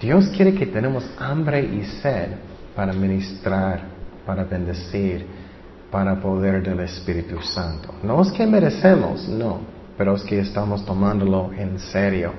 Dios 0.00 0.28
quiere 0.36 0.52
que 0.54 0.66
tenemos 0.66 1.08
hambre 1.18 1.60
y 1.60 1.82
sed 2.02 2.28
para 2.76 2.92
ministrar, 2.92 3.80
para 4.26 4.44
bendecir, 4.44 5.26
para 5.90 6.20
poder 6.20 6.62
del 6.62 6.80
Espíritu 6.80 7.40
Santo. 7.40 7.94
No 8.02 8.20
es 8.20 8.30
que 8.32 8.46
merecemos, 8.46 9.26
no, 9.26 9.60
pero 9.96 10.14
es 10.14 10.22
que 10.22 10.40
estamos 10.40 10.84
tomándolo 10.84 11.50
en 11.56 11.78
serio. 11.78 12.32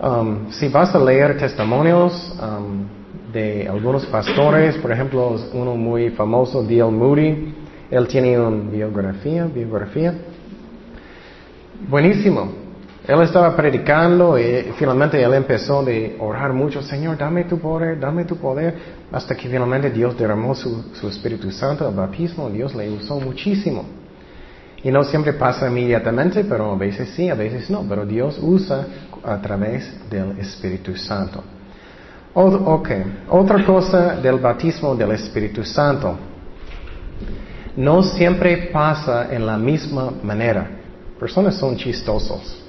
Um, 0.00 0.50
si 0.50 0.68
vas 0.68 0.94
a 0.94 0.98
leer 0.98 1.38
testimonios 1.38 2.36
um, 2.38 3.32
de 3.32 3.66
algunos 3.66 4.04
pastores, 4.06 4.76
por 4.76 4.92
ejemplo, 4.92 5.36
uno 5.54 5.76
muy 5.76 6.10
famoso, 6.10 6.62
D.L. 6.62 6.90
Moody, 6.90 7.54
él 7.90 8.06
tiene 8.08 8.38
una 8.38 8.70
biografía, 8.70 9.46
biografía, 9.46 10.14
buenísimo. 11.88 12.63
Él 13.06 13.20
estaba 13.20 13.54
predicando 13.54 14.38
y 14.38 14.72
finalmente 14.78 15.22
él 15.22 15.34
empezó 15.34 15.84
de 15.84 16.16
orar 16.18 16.54
mucho, 16.54 16.80
Señor, 16.80 17.18
dame 17.18 17.44
tu 17.44 17.58
poder, 17.58 18.00
dame 18.00 18.24
tu 18.24 18.36
poder, 18.36 18.74
hasta 19.12 19.34
que 19.34 19.46
finalmente 19.46 19.90
Dios 19.90 20.16
derramó 20.16 20.54
su, 20.54 21.06
Espíritu 21.06 21.50
Santo, 21.50 21.86
el 21.86 21.94
bautismo, 21.94 22.48
Dios 22.48 22.74
le 22.74 22.90
usó 22.90 23.20
muchísimo. 23.20 23.84
Y 24.82 24.90
no 24.90 25.04
siempre 25.04 25.34
pasa 25.34 25.68
inmediatamente, 25.68 26.44
pero 26.44 26.72
a 26.72 26.76
veces 26.76 27.10
sí, 27.10 27.28
a 27.28 27.34
veces 27.34 27.68
no, 27.68 27.84
pero 27.86 28.06
Dios 28.06 28.38
usa 28.40 28.86
a 29.22 29.38
través 29.38 30.08
del 30.08 30.38
Espíritu 30.38 30.96
Santo. 30.96 31.44
ok, 32.32 32.88
otra 33.28 33.62
cosa 33.66 34.16
del 34.16 34.38
bautismo 34.38 34.94
del 34.96 35.12
Espíritu 35.12 35.62
Santo. 35.62 36.16
No 37.76 38.02
siempre 38.02 38.70
pasa 38.72 39.28
en 39.30 39.44
la 39.44 39.58
misma 39.58 40.10
manera. 40.22 40.70
Personas 41.18 41.56
son 41.56 41.76
chistosos. 41.76 42.63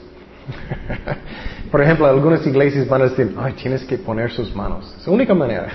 Por 1.71 1.81
ejemplo, 1.81 2.05
algunas 2.05 2.45
iglesias 2.45 2.87
van 2.87 3.01
a 3.01 3.05
decir, 3.05 3.35
ay, 3.37 3.53
tienes 3.53 3.83
que 3.83 3.97
poner 3.97 4.31
sus 4.31 4.55
manos. 4.55 4.93
Es 4.97 5.07
la 5.07 5.13
única 5.13 5.33
manera. 5.33 5.67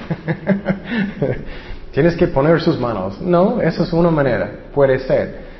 tienes 1.93 2.17
que 2.17 2.27
poner 2.27 2.61
sus 2.61 2.79
manos. 2.79 3.21
No, 3.21 3.61
eso 3.61 3.83
es 3.83 3.93
una 3.93 4.11
manera. 4.11 4.51
Puede 4.73 4.99
ser. 5.01 5.51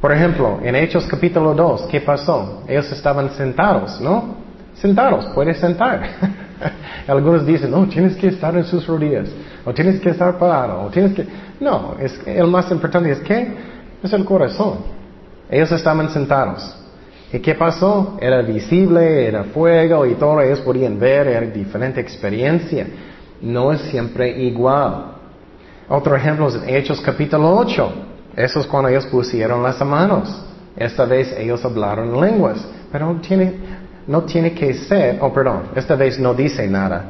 Por 0.00 0.12
ejemplo, 0.12 0.60
en 0.62 0.76
Hechos 0.76 1.06
capítulo 1.06 1.54
2, 1.54 1.88
¿qué 1.90 2.00
pasó? 2.00 2.62
Ellos 2.68 2.90
estaban 2.92 3.30
sentados, 3.30 4.00
¿no? 4.00 4.36
Sentados, 4.74 5.26
puedes 5.34 5.58
sentar. 5.58 6.02
Algunos 7.08 7.46
dicen, 7.46 7.70
no, 7.70 7.86
tienes 7.88 8.14
que 8.16 8.28
estar 8.28 8.54
en 8.56 8.64
sus 8.64 8.86
rodillas, 8.86 9.30
o 9.64 9.72
tienes 9.72 10.00
que 10.00 10.10
estar 10.10 10.38
parado, 10.38 10.82
o 10.82 10.90
tienes 10.90 11.14
que... 11.14 11.26
No, 11.60 11.96
el 12.26 12.46
más 12.46 12.70
importante 12.70 13.10
es 13.10 13.20
que 13.20 13.48
es 14.02 14.12
el 14.12 14.24
corazón. 14.24 14.78
Ellos 15.50 15.72
estaban 15.72 16.10
sentados. 16.10 16.85
¿Y 17.32 17.40
qué 17.40 17.54
pasó? 17.54 18.16
Era 18.20 18.40
visible, 18.42 19.26
era 19.26 19.44
fuego 19.44 20.06
y 20.06 20.14
todo 20.14 20.40
ellos 20.40 20.60
podían 20.60 20.98
ver, 20.98 21.26
era 21.26 21.46
diferente 21.46 22.00
experiencia. 22.00 22.86
No 23.40 23.72
es 23.72 23.80
siempre 23.82 24.30
igual. 24.42 25.12
Otro 25.88 26.16
ejemplo 26.16 26.48
es 26.48 26.54
en 26.54 26.68
Hechos 26.74 27.00
capítulo 27.00 27.56
8. 27.56 27.92
Eso 28.36 28.60
es 28.60 28.66
cuando 28.66 28.88
ellos 28.88 29.06
pusieron 29.06 29.62
las 29.62 29.80
manos. 29.84 30.44
Esta 30.76 31.04
vez 31.04 31.34
ellos 31.38 31.64
hablaron 31.64 32.20
lenguas, 32.20 32.64
pero 32.92 33.18
no 34.06 34.22
tiene 34.22 34.52
que 34.52 34.74
ser, 34.74 35.18
oh 35.20 35.32
perdón, 35.32 35.70
esta 35.74 35.96
vez 35.96 36.18
no 36.18 36.34
dice 36.34 36.68
nada, 36.68 37.04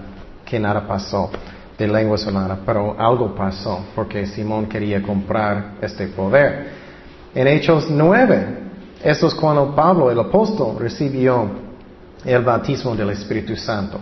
que 0.45 0.59
nada 0.59 0.87
pasó 0.87 1.31
de 1.77 1.89
lenguas 1.89 2.27
o 2.27 2.31
nada, 2.31 2.59
pero 2.65 2.97
algo 2.99 3.35
pasó 3.35 3.85
porque 3.95 4.27
Simón 4.27 4.67
quería 4.67 5.03
comprar 5.03 5.73
este 5.83 6.07
poder. 6.07 6.69
En 7.35 7.49
Hechos 7.49 7.91
9, 7.91 8.66
eso 9.03 9.27
es 9.27 9.35
cuando 9.35 9.75
Pablo, 9.75 10.11
el 10.11 10.19
apóstol, 10.19 10.77
recibió 10.79 11.49
el 12.25 12.43
bautismo 12.43 12.95
del 12.95 13.11
Espíritu 13.11 13.57
Santo. 13.57 13.99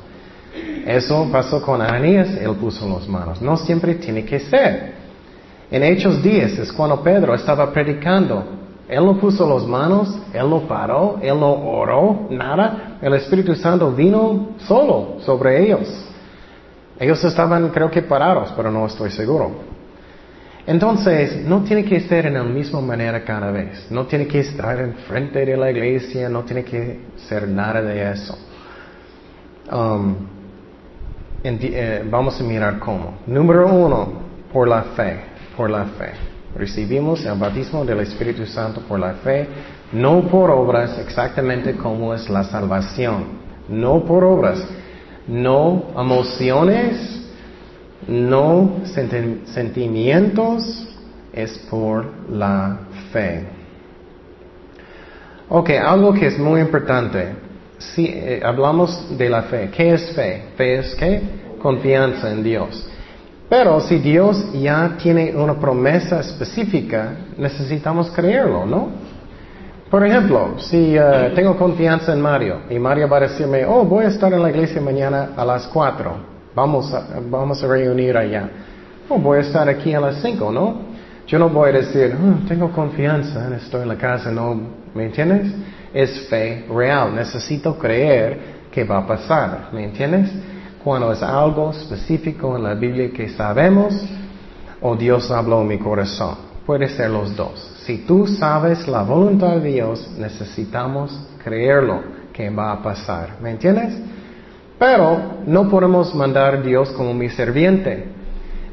Eso 0.87 1.29
pasó 1.33 1.61
con 1.61 1.83
Ananías, 1.83 2.37
él 2.41 2.53
puso 2.57 2.89
las 2.89 3.09
manos. 3.09 3.43
No 3.43 3.57
siempre 3.57 3.95
tiene 3.97 4.25
que 4.25 4.41
ser. 4.41 4.95
En 5.71 5.83
Hechos 5.83 6.23
10 6.23 6.59
es 6.59 6.73
cuando 6.73 7.03
Pedro 7.03 7.35
estaba 7.35 7.73
predicando. 7.73 8.45
Él 8.89 9.05
no 9.05 9.19
puso 9.19 9.49
las 9.49 9.67
manos, 9.67 10.17
él 10.33 10.49
no 10.49 10.61
paró, 10.69 11.19
él 11.23 11.41
no 11.41 11.53
oró, 11.53 12.27
nada. 12.31 12.99
El 13.01 13.15
Espíritu 13.15 13.55
Santo 13.55 13.91
vino 13.91 14.51
solo 14.59 15.17
sobre 15.21 15.65
ellos. 15.65 15.89
Ellos 16.99 17.25
estaban, 17.25 17.71
creo 17.71 17.91
que 17.91 18.03
parados, 18.03 18.53
pero 18.57 18.71
no 18.71 18.87
estoy 18.87 19.11
seguro. 19.11 19.74
Entonces, 20.67 21.45
no 21.45 21.63
tiene 21.63 21.85
que 21.85 21.97
estar 21.97 22.25
en 22.27 22.35
la 22.35 22.43
misma 22.43 22.81
manera 22.81 23.23
cada 23.25 23.51
vez. 23.51 23.87
No 23.91 24.07
tiene 24.07 24.27
que 24.27 24.41
estar 24.41 24.81
enfrente 24.81 25.45
de 25.45 25.57
la 25.57 25.71
iglesia, 25.71 26.29
no 26.29 26.43
tiene 26.43 26.65
que 26.65 27.01
ser 27.29 27.47
nada 27.49 27.83
de 27.83 28.13
eso. 28.13 28.39
Um, 29.71 30.15
eh, 31.43 32.03
vamos 32.11 32.41
a 32.41 32.45
mirar 32.45 32.79
cómo. 32.79 33.19
Número 33.27 33.67
uno, 33.67 34.13
por 34.53 34.67
la 34.67 34.83
fe 34.97 35.35
por 35.57 35.71
la 35.71 35.85
fe. 35.85 36.13
Recibimos 36.57 37.25
el 37.25 37.39
bautismo 37.39 37.85
del 37.85 38.01
Espíritu 38.01 38.47
Santo 38.47 38.81
por 38.83 39.01
la 39.01 39.15
fe, 39.15 39.47
no 39.93 40.23
por 40.23 40.51
obras 40.51 40.99
exactamente 40.99 41.75
como 41.75 42.15
es 42.15 42.29
la 42.31 42.45
salvación, 42.45 43.25
no 43.69 44.05
por 44.05 44.23
obras, 44.25 44.65
no 45.27 45.85
emociones, 45.99 47.24
no 48.09 48.81
sentimientos, 48.85 50.89
es 51.33 51.59
por 51.71 52.07
la 52.31 52.79
fe. 53.13 53.45
Ok, 55.49 55.71
algo 55.71 56.15
que 56.15 56.29
es 56.29 56.39
muy 56.39 56.61
importante. 56.61 57.35
Si 57.79 58.07
eh, 58.07 58.41
hablamos 58.43 59.19
de 59.19 59.29
la 59.29 59.43
fe, 59.43 59.71
¿qué 59.75 59.95
es 59.95 60.15
fe? 60.15 60.45
Fe 60.57 60.79
es 60.79 60.95
qué? 60.95 61.21
Confianza 61.61 62.31
en 62.31 62.43
Dios. 62.43 62.89
Pero 63.49 63.81
si 63.81 63.99
Dios 63.99 64.53
ya 64.55 64.97
tiene 65.03 65.35
una 65.35 65.55
promesa 65.55 66.21
específica, 66.21 67.13
necesitamos 67.37 68.11
creerlo, 68.11 68.65
¿no? 68.65 68.89
Por 69.91 70.05
ejemplo, 70.05 70.55
si 70.59 70.97
eh, 70.97 71.33
tengo 71.35 71.57
confianza 71.57 72.13
en 72.13 72.21
Mario 72.21 72.63
y 72.71 72.79
Mario 72.79 73.09
va 73.09 73.19
a 73.19 73.21
decirme, 73.21 73.65
oh, 73.65 73.85
voy 73.85 74.07
a 74.07 74.09
estar 74.09 74.33
en 74.33 74.43
la 74.43 74.51
iglesia 74.51 74.81
mañana 74.81 75.31
a 75.37 75.45
las 75.45 75.67
4, 75.69 76.34
vamos 76.55 76.93
a, 76.93 77.21
vamos 77.29 77.63
a 77.63 77.67
reunir 77.67 78.17
allá. 78.17 78.49
Oh, 79.09 79.19
voy 79.19 79.39
a 79.39 79.41
estar 79.43 79.69
aquí 79.69 79.93
a 79.95 80.01
las 80.01 80.23
5, 80.23 80.53
¿no? 80.53 80.95
Yo 81.27 81.39
no 81.39 81.49
voy 81.49 81.71
a 81.71 81.73
decir, 81.73 82.17
oh, 82.17 82.47
tengo 82.47 82.71
confianza, 82.71 83.55
estoy 83.57 83.83
en 83.83 83.89
la 83.89 83.97
casa, 83.97 84.31
¿no? 84.31 84.61
¿Me 84.95 85.07
entiendes? 85.07 85.53
Es 85.93 86.29
fe 86.29 86.67
real, 86.75 87.15
necesito 87.15 87.79
creer 87.79 88.55
que 88.71 88.85
va 88.85 88.99
a 88.99 89.07
pasar, 89.07 89.69
¿me 89.73 89.85
entiendes? 89.85 90.31
cuando 90.85 91.11
es 91.11 91.23
algo 91.23 91.71
específico 91.71 92.57
en 92.57 92.63
la 92.63 92.75
Biblia 92.75 93.11
que 93.11 93.31
sabemos 93.31 93.95
o 94.83 94.95
Dios 94.95 95.31
habló 95.31 95.63
en 95.63 95.69
mi 95.69 95.79
corazón. 95.79 96.37
Puede 96.67 96.89
ser 96.89 97.11
los 97.11 97.35
dos. 97.35 97.73
Si 97.87 97.99
tú 97.99 98.27
sabes 98.27 98.87
la 98.87 99.03
voluntad 99.03 99.57
de 99.57 99.73
Dios, 99.73 100.11
necesitamos 100.19 101.19
creerlo 101.43 102.03
que 102.35 102.51
va 102.51 102.73
a 102.73 102.83
pasar. 102.83 103.39
¿Me 103.41 103.51
entiendes? 103.51 103.95
Pero 104.79 105.19
no 105.47 105.69
podemos 105.69 106.15
mandar 106.15 106.55
a 106.55 106.61
Dios 106.61 106.91
como 106.93 107.15
mi 107.15 107.29
serviente. 107.29 108.09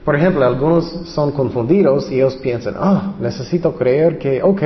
Por 0.03 0.15
ejemplo, 0.15 0.43
algunos 0.43 0.85
son 1.09 1.31
confundidos 1.31 2.11
y 2.11 2.15
ellos 2.15 2.35
piensan, 2.37 2.73
ah, 2.77 3.13
necesito 3.19 3.75
creer 3.75 4.17
que, 4.17 4.41
ok, 4.41 4.61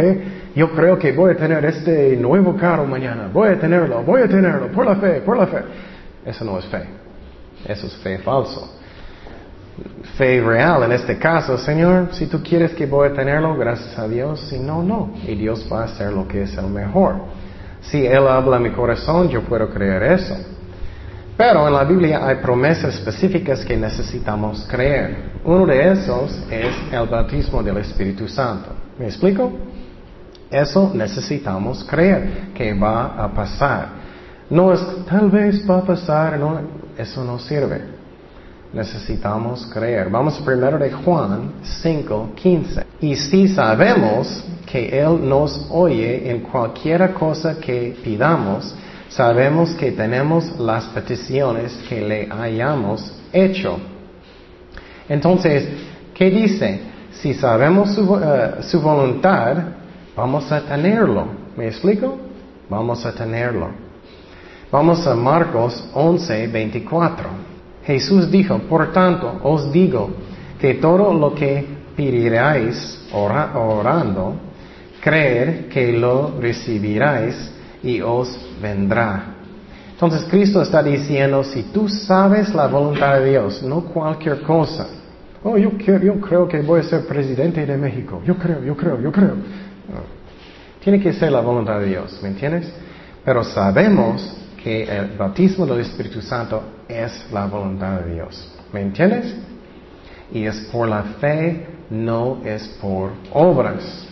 yo 0.55 0.71
creo 0.71 0.97
que 0.97 1.11
voy 1.11 1.33
a 1.33 1.35
tener 1.35 1.65
este 1.65 2.15
nuevo 2.15 2.55
carro 2.55 2.85
mañana, 2.85 3.29
voy 3.33 3.49
a 3.49 3.59
tenerlo, 3.59 4.01
voy 4.03 4.21
a 4.21 4.29
tenerlo, 4.29 4.71
por 4.71 4.85
la 4.85 4.95
fe, 4.95 5.21
por 5.21 5.37
la 5.37 5.47
fe. 5.47 5.59
Eso 6.25 6.45
no 6.45 6.57
es 6.57 6.65
fe. 6.65 6.83
Eso 7.65 7.87
es 7.87 7.95
fe 7.97 8.19
falso. 8.19 8.71
Fe 10.17 10.39
real 10.39 10.83
en 10.83 10.93
este 10.93 11.17
caso, 11.17 11.57
Señor, 11.57 12.09
si 12.13 12.27
tú 12.27 12.41
quieres 12.41 12.73
que 12.73 12.85
voy 12.85 13.09
a 13.09 13.13
tenerlo, 13.13 13.57
gracias 13.57 13.99
a 13.99 14.07
Dios, 14.07 14.39
si 14.49 14.57
no, 14.57 14.81
no. 14.83 15.15
Y 15.27 15.35
Dios 15.35 15.67
va 15.71 15.81
a 15.81 15.85
hacer 15.85 16.13
lo 16.13 16.29
que 16.29 16.43
es 16.43 16.57
el 16.57 16.67
mejor. 16.67 17.15
Si 17.81 18.05
Él 18.05 18.25
habla 18.25 18.55
en 18.55 18.63
mi 18.63 18.71
corazón, 18.71 19.27
yo 19.27 19.41
puedo 19.41 19.69
creer 19.69 20.01
eso. 20.03 20.54
Pero 21.37 21.67
en 21.67 21.73
la 21.73 21.83
Biblia 21.83 22.25
hay 22.25 22.37
promesas 22.37 22.95
específicas 22.95 23.65
que 23.65 23.75
necesitamos 23.75 24.65
creer. 24.69 25.31
Uno 25.43 25.65
de 25.65 25.91
esos 25.91 26.31
es 26.49 26.73
el 26.91 27.07
bautismo 27.07 27.61
del 27.61 27.77
Espíritu 27.77 28.27
Santo. 28.27 28.69
¿Me 28.97 29.07
explico? 29.07 29.51
Eso 30.49 30.91
necesitamos 30.93 31.83
creer 31.83 32.53
que 32.53 32.73
va 32.73 33.21
a 33.21 33.33
pasar. 33.33 33.89
No 34.49 34.71
es 34.71 34.79
tal 35.09 35.29
vez 35.29 35.69
va 35.69 35.79
a 35.79 35.83
pasar, 35.83 36.39
no, 36.39 36.61
eso 36.97 37.23
no 37.25 37.37
sirve. 37.37 37.81
Necesitamos 38.71 39.65
creer. 39.73 40.09
Vamos 40.09 40.39
primero 40.39 40.77
de 40.77 40.91
Juan 40.91 41.55
5, 41.61 42.31
15. 42.35 42.85
Y 43.01 43.15
si 43.15 43.49
sabemos 43.49 44.45
que 44.65 44.99
Él 44.99 45.27
nos 45.27 45.67
oye 45.69 46.29
en 46.29 46.41
cualquier 46.41 47.13
cosa 47.13 47.59
que 47.59 47.97
pidamos, 48.03 48.73
sabemos 49.15 49.73
que 49.75 49.93
tenemos 49.93 50.59
las 50.59 50.85
peticiones 50.87 51.73
que 51.87 52.01
le 52.01 52.27
hayamos 52.29 53.13
hecho. 53.31 53.77
Entonces, 55.07 55.69
¿qué 56.13 56.29
dice? 56.29 56.81
Si 57.11 57.33
sabemos 57.33 57.93
su, 57.95 58.01
eh, 58.17 58.77
voluntad, 58.77 59.55
vamos 60.17 60.51
a 60.51 60.61
tenerlo. 60.61 61.27
¿Me 61.55 61.67
explico? 61.67 62.17
Vamos 62.69 63.05
a 63.05 63.13
tenerlo. 63.13 63.69
Vamos 64.69 65.07
a 65.07 65.15
Marcos 65.15 65.87
11, 65.93 66.47
24. 66.47 67.29
Jesús 67.85 68.29
dijo, 68.29 68.59
por 68.67 68.91
tanto, 68.91 69.39
os 69.43 69.71
digo 69.71 70.09
que 70.59 70.73
todo 70.73 71.13
lo 71.13 71.33
que 71.33 71.65
pediréis 71.95 73.07
orando, 73.13 74.33
creer 74.99 75.69
que 75.69 75.93
lo 75.93 76.33
recibiráis 76.41 77.54
y 77.85 78.01
os 78.01 78.37
vendrá. 78.61 79.35
Entonces 79.91 80.27
Cristo 80.29 80.61
está 80.61 80.83
diciendo, 80.83 81.43
si 81.43 81.63
tú 81.63 81.87
sabes 81.87 82.53
la 82.53 82.67
voluntad 82.67 83.19
de 83.19 83.29
Dios, 83.29 83.63
no 83.63 83.81
cualquier 83.81 84.41
cosa. 84.41 84.87
Oh, 85.43 85.57
yo, 85.57 85.71
yo 85.77 86.19
creo 86.19 86.47
que 86.47 86.61
voy 86.61 86.81
a 86.81 86.83
ser 86.83 87.05
presidente 87.05 87.65
de 87.65 87.77
México. 87.77 88.21
Yo 88.25 88.35
creo, 88.35 88.63
yo 88.63 88.75
creo, 88.75 88.99
yo 88.99 89.11
creo. 89.11 89.35
Tiene 90.83 90.99
que 90.99 91.13
ser 91.13 91.31
la 91.31 91.39
voluntad 91.39 91.79
de 91.79 91.85
Dios, 91.85 92.19
¿me 92.21 92.29
entiendes? 92.29 92.69
Pero 93.23 93.43
sabemos 93.43 94.35
que 94.61 94.83
el 94.83 95.15
bautismo 95.17 95.65
del 95.65 95.81
Espíritu 95.81 96.21
Santo 96.21 96.63
es 96.89 97.25
la 97.31 97.45
voluntad 97.45 98.01
de 98.01 98.15
Dios. 98.15 98.51
¿Me 98.73 98.81
entiendes? 98.81 99.35
Y 100.33 100.45
es 100.45 100.67
por 100.71 100.89
la 100.89 101.03
fe, 101.21 101.67
no 101.89 102.39
es 102.43 102.67
por 102.81 103.11
obras. 103.31 104.07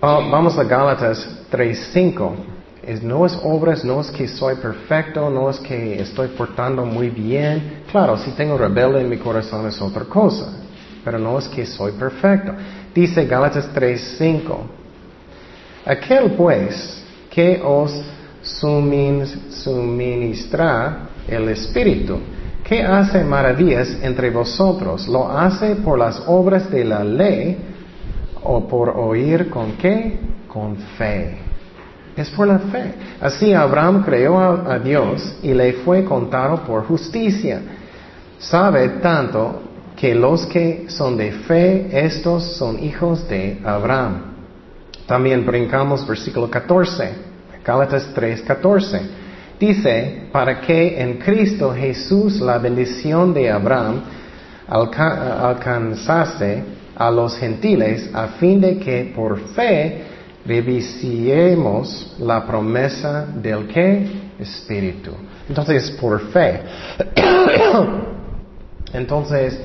Oh, 0.00 0.30
vamos 0.30 0.56
a 0.56 0.64
Gálatas 0.64 1.28
3.5. 1.50 2.59
no 3.02 3.26
es 3.26 3.38
obras, 3.42 3.84
no 3.84 4.00
es 4.00 4.10
que 4.10 4.26
soy 4.26 4.56
perfecto, 4.56 5.30
no 5.30 5.50
es 5.50 5.60
que 5.60 6.00
estoy 6.00 6.28
portando 6.28 6.84
muy 6.84 7.10
bien. 7.10 7.82
Claro, 7.90 8.16
si 8.18 8.32
tengo 8.32 8.58
rebelde 8.58 9.00
en 9.00 9.08
mi 9.08 9.18
corazón 9.18 9.66
es 9.66 9.80
otra 9.80 10.04
cosa, 10.04 10.52
pero 11.04 11.18
no 11.18 11.38
es 11.38 11.48
que 11.48 11.66
soy 11.66 11.92
perfecto. 11.92 12.52
Dice 12.94 13.26
Gálatas 13.26 13.68
3.5. 13.74 14.56
Aquel 15.86 16.32
pues 16.32 17.02
que 17.30 17.60
os 17.64 17.92
suministrar 18.42 21.08
el 21.28 21.48
Espíritu, 21.48 22.18
que 22.64 22.82
hace 22.82 23.22
maravillas 23.24 23.98
entre 24.02 24.30
vosotros. 24.30 25.06
¿Lo 25.08 25.30
hace 25.30 25.76
por 25.76 25.98
las 25.98 26.22
obras 26.26 26.70
de 26.70 26.84
la 26.84 27.02
ley 27.04 27.56
o 28.42 28.66
por 28.66 28.88
oír 28.90 29.48
con 29.50 29.72
qué? 29.72 30.18
Con 30.48 30.76
fe. 30.98 31.49
Es 32.16 32.30
por 32.30 32.48
la 32.48 32.58
fe. 32.58 32.94
Así 33.20 33.52
Abraham 33.52 34.02
creó 34.04 34.38
a, 34.38 34.78
Dios 34.78 35.36
y 35.42 35.54
le 35.54 35.74
fue 35.84 36.04
contado 36.04 36.62
por 36.64 36.84
justicia. 36.84 37.60
Sabe 38.38 38.88
tanto 39.00 39.62
que 39.96 40.14
los 40.14 40.46
que 40.46 40.86
son 40.88 41.16
de 41.16 41.32
fe, 41.32 41.88
estos 41.92 42.56
son 42.56 42.82
hijos 42.82 43.28
de 43.28 43.60
Abraham. 43.64 44.34
También 45.06 45.44
brincamos 45.44 46.06
versículo 46.06 46.50
14. 46.50 47.30
Gálatas 47.64 48.14
3:14. 48.14 49.00
Dice, 49.58 50.28
para 50.32 50.60
que 50.60 51.00
en 51.00 51.18
Cristo 51.18 51.74
Jesús 51.74 52.40
la 52.40 52.56
bendición 52.58 53.34
de 53.34 53.50
Abraham 53.50 54.00
alcanzase 54.66 56.62
a 56.96 57.10
los 57.10 57.36
gentiles 57.36 58.08
a 58.14 58.28
fin 58.38 58.60
de 58.60 58.78
que 58.78 59.12
por 59.14 59.38
fe 59.54 60.02
revisiemos 60.50 62.16
la 62.18 62.44
promesa 62.44 63.24
del 63.24 63.68
que 63.68 64.30
Espíritu. 64.36 65.12
Entonces, 65.48 65.92
por 65.92 66.20
fe. 66.32 66.60
Entonces, 68.92 69.60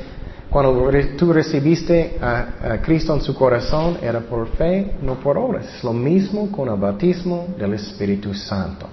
cuando 0.49 0.91
tú 1.17 1.33
recibiste 1.33 2.17
a, 2.21 2.77
Cristo 2.83 3.15
en 3.15 3.21
su 3.21 3.33
corazón, 3.33 3.97
era 4.01 4.19
por 4.19 4.47
fe, 4.49 4.91
no 5.01 5.15
por 5.15 5.39
obras. 5.39 5.65
Es 5.77 5.83
lo 5.83 5.93
mismo 5.93 6.51
con 6.51 6.69
el 6.69 6.79
bautismo 6.79 7.47
del 7.57 7.73
Espíritu 7.73 8.33
Santo. 8.35 8.87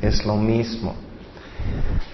Es 0.00 0.24
lo 0.24 0.36
mismo. 0.36 0.94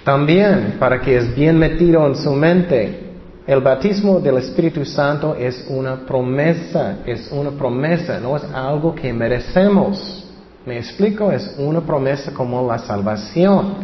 También, 0.02 0.76
para 0.80 1.00
que 1.00 1.16
es 1.16 1.34
bien 1.36 1.56
metido 1.56 2.04
en 2.06 2.16
su 2.16 2.32
mente, 2.32 3.13
El 3.46 3.60
bautismo 3.60 4.20
del 4.20 4.38
Espíritu 4.38 4.86
Santo 4.86 5.34
es 5.34 5.66
una 5.68 6.06
promesa, 6.06 7.00
es 7.04 7.30
una 7.30 7.50
promesa, 7.50 8.18
no 8.18 8.38
es 8.38 8.44
algo 8.44 8.94
que 8.94 9.12
merecemos. 9.12 10.24
¿Me 10.64 10.78
explico? 10.78 11.30
Es 11.30 11.54
una 11.58 11.82
promesa 11.82 12.32
como 12.32 12.66
la 12.66 12.78
salvación. 12.78 13.74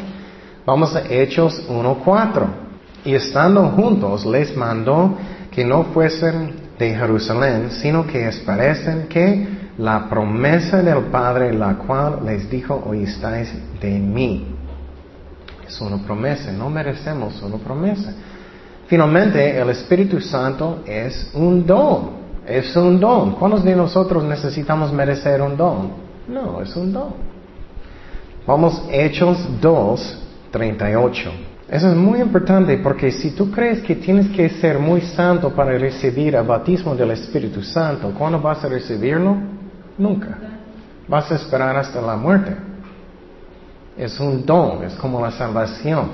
Vamos 0.65 0.97
a 0.97 1.03
Hechos 1.03 1.63
1.4. 1.69 2.47
Y 3.05 3.15
estando 3.15 3.69
juntos 3.69 4.25
les 4.25 4.57
mandó 4.57 5.19
que 5.51 5.63
no 5.63 5.85
fuesen 5.93 6.55
de 6.79 6.95
Jerusalén, 6.95 7.71
sino 7.71 8.07
que 8.07 8.29
esperasen 8.29 9.09
que 9.09 9.47
la 9.77 10.09
promesa 10.09 10.83
del 10.83 11.05
Padre, 11.11 11.53
la 11.53 11.75
cual 11.75 12.21
les 12.25 12.49
dijo, 12.49 12.83
oístáis 12.87 13.53
de 13.79 13.91
mí. 13.99 14.57
Es 15.69 15.79
una 15.83 15.99
promesa, 15.99 16.51
no 16.51 16.71
merecemos 16.71 17.43
una 17.43 17.59
promesa. 17.59 18.15
Finalmente, 18.91 19.57
el 19.57 19.71
Espíritu 19.71 20.21
Santo 20.21 20.83
es 20.85 21.31
un 21.35 21.65
don. 21.65 22.11
Es 22.45 22.75
un 22.75 22.99
don. 22.99 23.37
¿Cuántos 23.37 23.63
de 23.63 23.77
nosotros 23.77 24.25
necesitamos 24.25 24.93
merecer 24.93 25.41
un 25.41 25.57
don? 25.57 25.93
No, 26.27 26.61
es 26.61 26.75
un 26.75 26.93
don. 26.93 27.15
Vamos, 28.45 28.83
Hechos 28.91 29.39
2, 29.61 30.23
38. 30.51 31.31
Eso 31.69 31.89
es 31.89 31.95
muy 31.95 32.21
importante 32.21 32.79
porque 32.79 33.13
si 33.13 33.31
tú 33.31 33.53
crees 33.53 33.81
que 33.81 33.95
tienes 33.95 34.29
que 34.31 34.49
ser 34.49 34.81
muy 34.81 35.03
santo 35.03 35.51
para 35.51 35.79
recibir 35.79 36.35
el 36.35 36.43
bautismo 36.43 36.97
del 36.97 37.13
Espíritu 37.13 37.63
Santo, 37.63 38.13
¿cuándo 38.19 38.41
vas 38.41 38.65
a 38.65 38.69
recibirlo? 38.69 39.37
Nunca. 39.99 40.37
Vas 41.07 41.31
a 41.31 41.37
esperar 41.37 41.77
hasta 41.77 42.01
la 42.01 42.17
muerte. 42.17 42.57
Es 43.97 44.19
un 44.19 44.45
don, 44.45 44.83
es 44.83 44.95
como 44.95 45.21
la 45.21 45.31
salvación. 45.31 46.09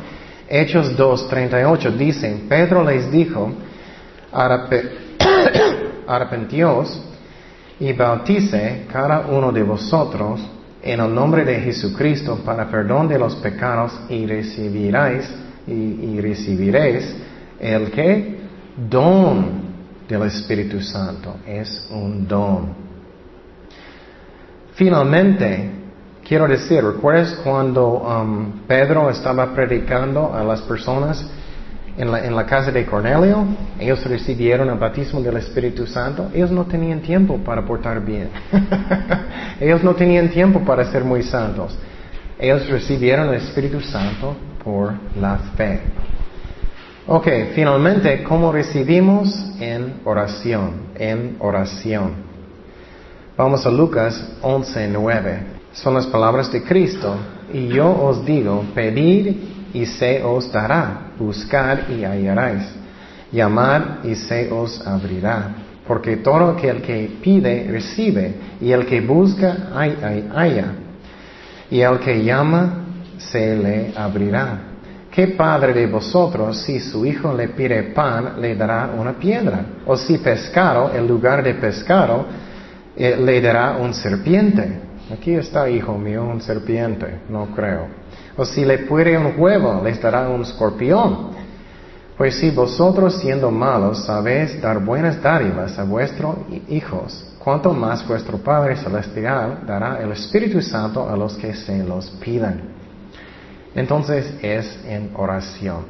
Hechos 0.49 0.97
2.38 0.97 1.97
dicen, 1.97 2.47
Pedro 2.49 2.84
les 2.84 3.11
dijo, 3.11 3.53
arrepentíos 6.07 7.03
y 7.80 7.92
bautice 7.92 8.86
cada 8.90 9.26
uno 9.26 9.53
de 9.53 9.62
vosotros 9.62 10.40
en 10.82 11.01
el 11.01 11.12
nombre 11.12 11.44
de 11.44 11.61
Jesucristo 11.61 12.40
para 12.44 12.68
perdón 12.68 13.09
de 13.09 13.18
los 13.18 13.34
pecados 13.36 13.92
y 14.09 14.24
recibiréis, 14.26 15.28
y, 15.66 16.20
recibiréis 16.20 17.16
el 17.59 17.90
que 17.90 18.38
don 18.88 19.66
del 20.09 20.22
Espíritu 20.22 20.80
Santo. 20.80 21.36
Es 21.44 21.88
un 21.90 22.28
don. 22.28 22.86
Finalmente, 24.74 25.70
Quiero 26.27 26.49
decir, 26.49 26.83
¿recuerdas 26.83 27.39
cuando 27.45 28.01
um, 28.01 28.66
Pedro 28.66 29.09
estaba 29.11 29.55
predicando 29.55 30.35
a 30.35 30.43
las 30.43 30.61
personas 30.62 31.24
en 31.97 32.11
la, 32.11 32.27
en 32.27 32.35
la, 32.35 32.45
casa 32.45 32.72
de 32.72 32.85
Cornelio? 32.85 33.45
Ellos 33.79 34.05
recibieron 34.05 34.68
el 34.68 34.77
bautismo 34.77 35.20
del 35.20 35.37
Espíritu 35.37 35.87
Santo. 35.87 36.29
Ellos 36.35 36.51
no 36.51 36.64
tenían 36.64 36.99
tiempo 37.01 37.39
para 37.39 37.64
portar 37.64 38.05
bien. 38.05 38.31
ellos 39.61 39.85
no 39.85 39.95
tenían 39.95 40.29
tiempo 40.31 40.64
para 40.64 40.91
ser 40.91 41.05
muy 41.05 41.22
santos. 41.22 41.79
Ellos 42.41 42.68
recibieron 42.68 43.29
el 43.29 43.35
Espíritu 43.35 43.81
Santo 43.81 44.35
por 44.64 44.95
la 45.20 45.39
fe. 45.57 45.81
Ok, 47.07 47.29
finalmente, 47.55 48.24
¿cómo 48.24 48.51
recibimos? 48.51 49.53
En 49.61 50.01
oración, 50.05 50.89
en 50.97 51.37
oración. 51.39 52.14
Vamos 53.37 53.64
a 53.64 53.70
Lucas 53.70 54.29
11, 54.43 54.89
9 54.89 55.55
son 55.77 55.95
las 55.95 56.07
palabras 56.07 56.51
de 56.51 56.62
Cristo. 56.62 57.16
Y 57.53 57.68
yo 57.68 57.89
os 57.89 58.24
digo, 58.24 58.64
pedid 58.74 59.37
y 59.72 59.87
se 59.87 60.22
os 60.22 60.51
dará, 60.51 61.12
buscar 61.18 61.87
y 61.91 62.05
hallaréis, 62.05 62.64
llamar 63.31 64.01
y 64.05 64.14
se 64.14 64.51
os 64.51 64.85
abrirá. 64.87 65.55
Porque 65.87 66.16
todo 66.16 66.51
aquel 66.51 66.83
que 66.83 67.18
pide, 67.22 67.68
recibe, 67.70 68.35
y 68.61 68.72
el 68.72 68.87
que 68.87 69.01
busca, 69.01 69.68
halla, 69.74 70.72
y 71.70 71.81
el 71.81 71.99
que 72.01 72.24
llama, 72.24 72.87
se 73.18 73.57
le 73.57 73.93
abrirá. 73.95 74.59
¿Qué 75.11 75.29
padre 75.29 75.72
de 75.72 75.87
vosotros, 75.87 76.61
si 76.62 76.81
su 76.81 77.07
hijo 77.07 77.33
le 77.33 77.49
pide 77.49 77.85
pan, 77.85 78.35
le 78.41 78.57
dará 78.57 78.91
una 78.99 79.12
piedra? 79.12 79.64
O 79.87 79.97
si 79.97 80.18
pescado, 80.18 80.91
en 80.95 81.07
lugar 81.07 81.43
de 81.43 81.55
pescado, 81.55 82.27
eh, 82.97 83.16
le 83.18 83.41
dará 83.41 83.77
un 83.77 83.95
serpiente? 83.95 84.86
Aquí 85.12 85.34
está, 85.34 85.68
hijo 85.70 85.96
mío, 85.96 86.24
un 86.24 86.40
serpiente, 86.40 87.20
no 87.28 87.46
creo. 87.54 87.86
O 88.36 88.44
si 88.44 88.64
le 88.64 88.78
puede 88.78 89.16
un 89.16 89.34
huevo, 89.38 89.80
les 89.84 90.00
dará 90.00 90.28
un 90.28 90.42
escorpión. 90.42 91.30
Pues 92.16 92.36
si 92.38 92.50
vosotros 92.50 93.20
siendo 93.20 93.50
malos 93.50 94.04
sabéis 94.04 94.61
dar 94.61 94.80
buenas 94.80 95.22
dádivas 95.22 95.78
a 95.78 95.84
vuestros 95.84 96.36
hijos, 96.68 97.24
cuanto 97.38 97.72
más 97.72 98.07
vuestro 98.09 98.38
Padre 98.38 98.76
Celestial 98.76 99.61
dará 99.66 100.00
el 100.02 100.11
Espíritu 100.12 100.61
Santo 100.61 101.09
a 101.09 101.16
los 101.16 101.36
que 101.36 101.54
se 101.54 101.84
los 101.84 102.11
pidan. 102.11 102.62
Entonces 103.74 104.34
es 104.42 104.80
en 104.86 105.11
oración. 105.14 105.84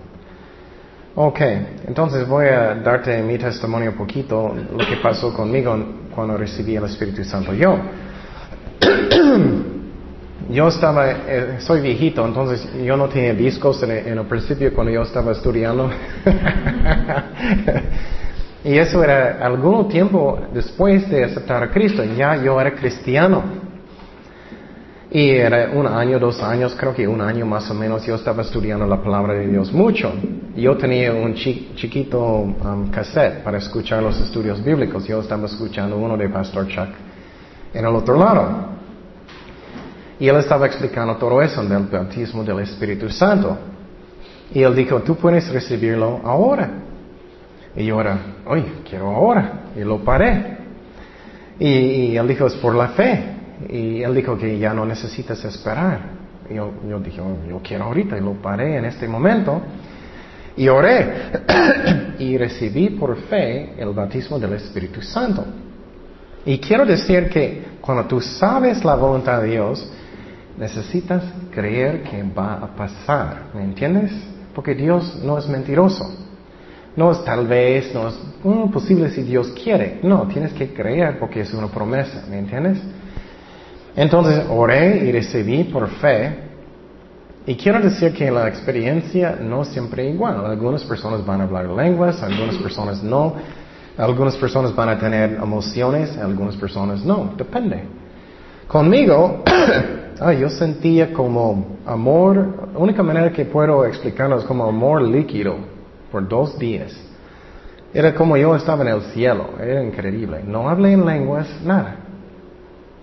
Ok, 1.14 1.40
entonces 1.86 2.28
voy 2.28 2.48
a 2.48 2.74
darte 2.74 3.22
mi 3.22 3.38
testimonio 3.38 3.92
un 3.92 3.96
poquito, 3.96 4.54
lo 4.54 4.86
que 4.86 4.96
pasó 5.02 5.32
conmigo 5.32 5.74
cuando 6.14 6.36
recibí 6.36 6.76
el 6.76 6.84
Espíritu 6.84 7.24
Santo. 7.24 7.54
Yo, 7.54 7.78
yo 10.51 10.68
estaba, 10.68 11.11
eh, 11.11 11.57
soy 11.59 11.81
viejito, 11.81 12.27
entonces 12.27 12.68
yo 12.85 12.97
no 12.97 13.09
tenía 13.09 13.35
discos 13.35 13.83
en, 13.83 13.91
el 13.91 14.27
principio 14.27 14.72
cuando 14.72 14.93
yo 14.93 15.03
estaba 15.03 15.33
estudiando. 15.33 15.91
y 18.64 18.79
eso 18.79 19.03
era 19.03 19.45
algún 19.45 19.89
tiempo 19.89 20.39
después 20.53 21.09
de 21.11 21.24
aceptar 21.24 21.62
a 21.62 21.70
Cristo, 21.70 22.05
ya 22.05 22.37
yo 22.37 22.61
era 22.61 22.74
cristiano. 22.74 23.66
Y 25.09 25.31
era 25.31 25.70
un 25.72 25.87
año, 25.87 26.18
dos 26.18 26.43
años, 26.43 26.74
creo 26.77 26.93
que 26.93 27.07
un 27.07 27.20
año 27.20 27.47
más 27.47 27.70
o 27.70 27.74
menos, 27.74 28.05
yo 28.05 28.16
estaba 28.16 28.43
estudiando 28.43 28.87
la 28.87 29.01
palabra 29.01 29.35
de 29.35 29.47
Dios 29.47 29.72
mucho. 29.72 30.12
Yo 30.57 30.77
tenía 30.77 31.12
un 31.12 31.35
chiquito 31.35 32.20
um, 32.20 32.91
cassette 32.91 33.43
para 33.43 33.59
escuchar 33.59 34.03
los 34.03 34.20
estudios 34.20 34.62
bíblicos. 34.62 35.07
Yo 35.07 35.20
estaba 35.20 35.47
escuchando 35.47 35.97
uno 35.97 36.16
de 36.16 36.29
Pastor 36.29 36.66
Chuck 36.66 36.89
en 37.77 37.85
el 37.85 37.95
otro 37.95 38.18
lado. 38.18 38.77
Y 40.18 40.29
él 40.29 40.37
estaba 40.37 40.66
explicando 40.66 41.16
todo 41.16 41.43
eso 41.43 41.62
del 41.62 41.85
bautismo 41.85 42.43
del 42.43 42.61
Espíritu 42.61 43.11
Santo. 43.11 43.57
Y 44.53 44.62
él 44.62 44.74
dijo, 44.74 45.01
tú 45.03 45.16
puedes 45.16 45.49
recibirlo 45.51 46.20
ahora. 46.24 46.70
Y 47.74 47.85
yo 47.85 48.01
era, 48.01 48.18
oye, 48.47 48.64
quiero 48.89 49.11
ahora. 49.11 49.64
Y 49.77 49.81
lo 49.81 49.99
paré. 49.99 50.57
Y, 51.59 52.16
él 52.16 52.27
dijo, 52.27 52.47
es 52.47 52.55
por 52.55 52.74
la 52.74 52.89
fe. 52.89 53.24
Y 53.68 54.03
él 54.03 54.14
dijo 54.14 54.39
que 54.39 54.59
ya 54.59 54.72
no 54.72 54.87
necesitas 54.87 55.45
esperar. 55.45 56.01
Y 56.49 56.55
yo, 56.55 56.72
yo 56.89 56.99
dije, 57.01 57.20
oh, 57.20 57.47
yo 57.47 57.61
quiero 57.62 57.85
ahorita. 57.85 58.16
Y 58.16 58.20
lo 58.20 58.35
paré 58.35 58.79
en 58.79 58.87
este 58.87 59.07
momento. 59.07 59.61
Y 60.57 60.68
oré. 60.68 61.31
y 62.18 62.39
recibí 62.39 62.91
por 62.91 63.16
fe 63.16 63.74
el 63.77 63.91
bautismo 63.91 64.39
del 64.39 64.55
Espíritu 64.55 65.03
Santo. 65.03 65.45
Y 66.47 66.59
quiero 66.59 66.86
decir 66.86 67.28
que 67.28 67.64
cuando 67.80 68.05
tú 68.05 68.20
sabes 68.20 68.84
la 68.84 68.94
voluntad 68.94 69.42
de 69.42 69.51
Dios, 69.51 69.86
necesitas 70.57 71.24
creer 71.51 72.05
que 72.05 72.22
va 72.22 72.55
a 72.55 72.66
pasar. 72.68 73.51
¿Me 73.53 73.64
entiendes? 73.64 74.12
Porque 74.55 74.74
Dios 74.74 75.20
no 75.24 75.38
es 75.38 75.49
mentiroso. 75.49 76.09
No 76.94 77.11
es 77.11 77.22
tal 77.24 77.47
vez, 77.47 77.92
no 77.92 78.09
es 78.09 78.18
mm, 78.42 78.70
posible 78.70 79.11
si 79.11 79.22
Dios 79.22 79.49
quiere. 79.62 79.99
No, 80.03 80.26
tienes 80.28 80.53
que 80.53 80.72
creer 80.72 81.18
porque 81.18 81.40
es 81.40 81.53
una 81.53 81.66
promesa. 81.66 82.24
¿Me 82.30 82.38
entiendes? 82.38 82.78
Entonces 83.97 84.44
oré 84.49 85.05
y 85.05 85.12
recibí 85.12 85.64
por 85.64 85.88
fe. 85.88 86.47
Y 87.44 87.57
quiero 87.57 87.80
decir 87.80 88.12
que 88.12 88.30
la 88.30 88.49
experiencia 88.49 89.36
no 89.40 89.64
siempre 89.64 90.09
es 90.09 90.14
igual. 90.14 90.47
Algunas 90.47 90.84
personas 90.84 91.26
van 91.26 91.40
a 91.40 91.44
hablar 91.44 91.66
lenguas, 91.66 92.22
algunas 92.22 92.57
personas 92.57 93.03
no. 93.03 93.34
Algunas 93.99 94.36
personas 94.36 94.74
van 94.74 94.90
a 94.90 94.99
tener 94.99 95.34
emociones, 95.34 96.16
algunas 96.18 96.57
personas 96.57 97.05
no, 97.05 97.32
depende. 97.36 97.82
Conmigo, 98.68 99.42
yo 100.38 100.51
sentía 100.51 101.12
como 101.12 101.78
amor, 101.86 102.70
la 102.74 102.78
única 102.78 103.03
manera 103.03 103.32
que 103.32 103.47
puedo 103.47 103.84
explicarlo 103.86 104.38
es 104.38 104.44
como 104.44 104.64
amor 104.64 105.03
líquido 105.03 105.57
por 106.12 106.28
dos 106.28 106.59
días. 106.59 106.94
Era 107.94 108.14
como 108.14 108.36
yo 108.36 108.55
estaba 108.55 108.82
en 108.82 108.88
el 108.88 109.03
cielo, 109.12 109.51
era 109.59 109.82
increíble. 109.82 110.42
No 110.47 110.68
hablé 110.68 110.92
en 110.92 111.07
lenguas, 111.07 111.49
nada. 111.64 111.97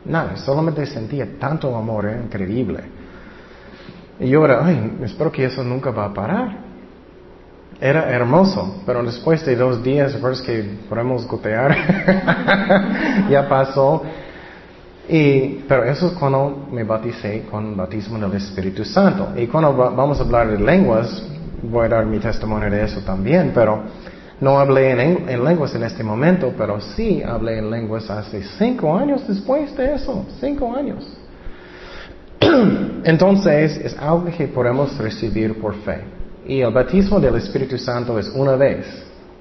Nada, 0.06 0.36
solamente 0.36 0.86
sentía 0.86 1.40
tanto 1.40 1.76
amor, 1.76 2.06
era 2.06 2.22
increíble. 2.22 2.82
Y 4.20 4.30
yo 4.30 4.46
era, 4.46 4.64
ay, 4.64 5.00
espero 5.04 5.32
que 5.32 5.46
eso 5.46 5.64
nunca 5.64 5.90
va 5.90 6.06
a 6.06 6.14
parar. 6.14 6.63
Era 7.84 8.10
hermoso, 8.10 8.78
pero 8.86 9.04
después 9.04 9.46
de 9.46 9.58
dos 9.58 9.84
días, 9.84 10.14
es 10.16 10.42
que 10.42 10.64
podemos 10.88 11.28
gotear, 11.28 11.76
ya 13.30 13.46
pasó. 13.50 14.04
Y, 15.10 15.66
pero 15.68 15.84
eso 15.84 16.08
es 16.08 16.14
cuando 16.14 16.66
me 16.72 16.86
bauticé 16.86 17.44
con 17.52 17.72
el 17.72 17.76
bautismo 17.76 18.18
del 18.18 18.38
Espíritu 18.38 18.86
Santo. 18.86 19.34
Y 19.36 19.48
cuando 19.48 19.74
vamos 19.74 20.18
a 20.18 20.24
hablar 20.24 20.48
de 20.48 20.64
lenguas, 20.64 21.28
voy 21.62 21.88
a 21.88 21.90
dar 21.90 22.06
mi 22.06 22.20
testimonio 22.20 22.70
de 22.70 22.86
eso 22.86 23.02
también, 23.02 23.52
pero 23.54 23.84
No 24.40 24.60
hablé 24.60 24.92
en, 24.92 25.44
lenguas 25.44 25.76
en 25.76 25.84
este 25.84 26.06
momento, 26.06 26.54
pero 26.58 26.80
sí 26.80 27.22
hablé 27.22 27.58
en 27.58 27.70
lenguas 27.70 28.10
hace 28.10 28.44
cinco 28.58 28.98
años 28.98 29.28
después 29.28 29.76
de 29.76 29.96
eso, 29.96 30.26
cinco 30.40 30.74
años. 30.74 31.06
Entonces 33.04 33.76
es 33.76 33.98
algo 34.00 34.24
que 34.38 34.48
podemos 34.48 34.98
recibir 34.98 35.60
por 35.60 35.76
fe. 35.84 36.23
Y 36.46 36.62
el 36.62 36.74
bautismo 36.74 37.20
del 37.20 37.36
Espíritu 37.36 37.78
Santo 37.78 38.20
es 38.20 38.30
una 38.30 38.56
vez, 38.56 38.86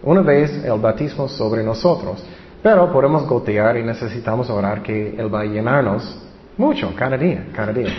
una 0.03 0.21
vez 0.21 0.53
el 0.65 0.79
bautismo 0.79 1.29
sobre 1.29 1.63
nosotros. 1.63 2.23
Pero 2.63 2.93
podemos 2.93 3.27
gotear 3.27 3.77
y 3.77 3.83
necesitamos 3.83 4.49
orar 4.49 4.83
que 4.83 5.17
Él 5.17 5.35
va 5.35 5.41
a 5.41 5.45
llenarnos 5.45 6.17
mucho, 6.57 6.93
cada 6.97 7.17
día, 7.17 7.47
cada 7.53 7.73
día. 7.73 7.93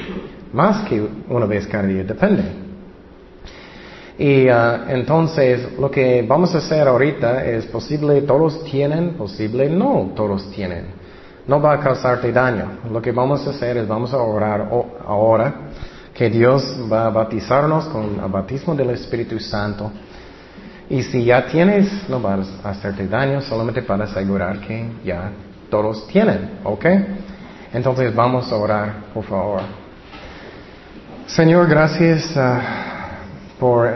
Más 0.54 0.88
que 0.88 1.06
una 1.28 1.46
vez 1.46 1.68
cada 1.68 1.84
día, 1.86 2.04
depende. 2.04 2.44
Y 4.18 4.48
uh, 4.48 4.90
entonces 4.90 5.78
lo 5.78 5.90
que 5.90 6.22
vamos 6.22 6.54
a 6.56 6.60
hacer 6.60 6.88
ahorita 6.88 7.46
es 7.46 7.66
posible 7.66 8.22
todos 8.22 8.64
tienen, 8.64 9.16
posible 9.16 9.70
no 9.70 10.12
todos 10.16 10.50
tienen. 10.52 10.86
No 11.48 11.62
va 11.62 11.74
a 11.74 11.80
causarte 11.80 12.32
daño. 12.32 12.80
Lo 12.90 13.02
que 13.02 13.12
vamos 13.12 13.46
a 13.46 13.50
hacer 13.50 13.76
es 13.78 13.88
vamos 13.88 14.14
a 14.14 14.18
orar 14.18 14.70
ahora 15.06 15.54
que 16.14 16.30
Dios 16.30 16.64
va 16.92 17.08
a 17.08 17.10
bautizarnos 17.10 17.86
con 17.86 18.20
el 18.24 18.32
bautismo 18.32 18.76
del 18.76 18.92
Espíritu 18.92 19.40
Santo. 19.40 19.92
Y 20.90 21.02
si 21.04 21.26
ya 21.26 21.46
tienes, 21.48 22.08
no 22.10 22.22
va 22.22 22.36
a 22.36 22.70
hacerte 22.70 23.08
daño, 23.08 23.42
solamente 23.42 23.82
para 23.82 24.04
asegurar 24.04 24.60
que 24.60 24.92
ya 25.04 25.32
todos 25.70 26.06
tienen, 26.08 26.60
¿ok? 26.64 26.86
Entonces 27.74 28.14
vamos 28.14 28.52
a 28.52 28.56
orar, 28.56 28.94
por 29.14 29.24
favor. 29.24 29.62
Señor, 31.26 31.68
gracias. 31.68 32.36
Uh, 32.36 32.84
por 33.64 33.90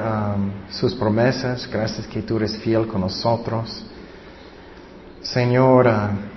sus 0.70 0.95
promesas, 0.95 1.70
gracias 1.70 2.07
que 2.07 2.22
tú 2.22 2.38
eres 2.38 2.57
fiel 2.59 2.88
con 2.88 3.01
nosotros. 3.01 3.86
Señor, 5.22 5.88
uh, 5.88 6.37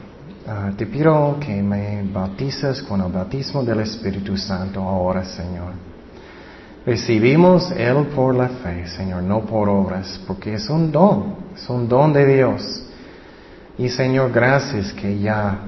uh, 0.51 0.75
te 0.75 0.87
pido 0.87 1.39
que 1.41 1.63
me 1.63 2.03
bautices 2.13 2.83
con 2.83 3.01
el 3.01 3.13
bautismo 3.13 3.63
del 3.63 3.81
Espíritu 3.81 4.37
Santo 4.37 4.81
ahora, 4.81 5.25
Señor. 5.25 5.73
Recibimos 6.85 7.71
Él 7.73 8.07
por 8.15 8.35
la 8.35 8.49
fe, 8.49 8.87
Señor, 8.89 9.23
no 9.23 9.43
por 9.43 9.69
obras, 9.69 10.21
porque 10.27 10.55
es 10.55 10.69
un 10.71 10.91
don, 10.91 11.37
es 11.55 11.69
un 11.69 11.89
don 11.89 12.13
de 12.13 12.27
Dios. 12.27 12.83
Y 13.77 13.89
Señor, 13.89 14.33
gracias 14.33 14.93
que 14.93 15.19
ya, 15.19 15.59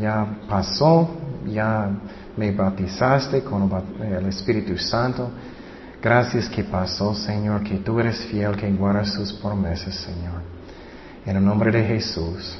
ya 0.00 0.26
pasó, 0.48 1.08
ya 1.46 1.90
me 2.36 2.52
bautizaste 2.52 3.42
con 3.42 3.70
el 4.00 4.26
Espíritu 4.26 4.76
Santo. 4.78 5.30
Gracias 6.00 6.48
que 6.48 6.64
pasó, 6.64 7.14
Señor, 7.14 7.62
que 7.62 7.76
tú 7.78 8.00
eres 8.00 8.24
fiel, 8.26 8.56
que 8.56 8.70
guardas 8.72 9.12
sus 9.12 9.32
promesas, 9.34 9.94
Señor. 9.96 10.40
En 11.26 11.36
el 11.36 11.44
nombre 11.44 11.70
de 11.70 11.84
Jesús. 11.84 12.58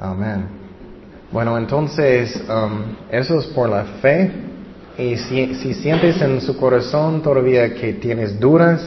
Amén. 0.00 0.67
Bueno, 1.30 1.58
entonces, 1.58 2.42
um, 2.48 2.96
eso 3.10 3.38
es 3.38 3.46
por 3.48 3.68
la 3.68 3.84
fe. 4.00 4.30
Y 4.96 5.16
si, 5.16 5.54
si, 5.56 5.74
sientes 5.74 6.20
en 6.22 6.40
su 6.40 6.56
corazón 6.56 7.22
todavía 7.22 7.74
que 7.74 7.92
tienes 7.92 8.40
dudas, 8.40 8.82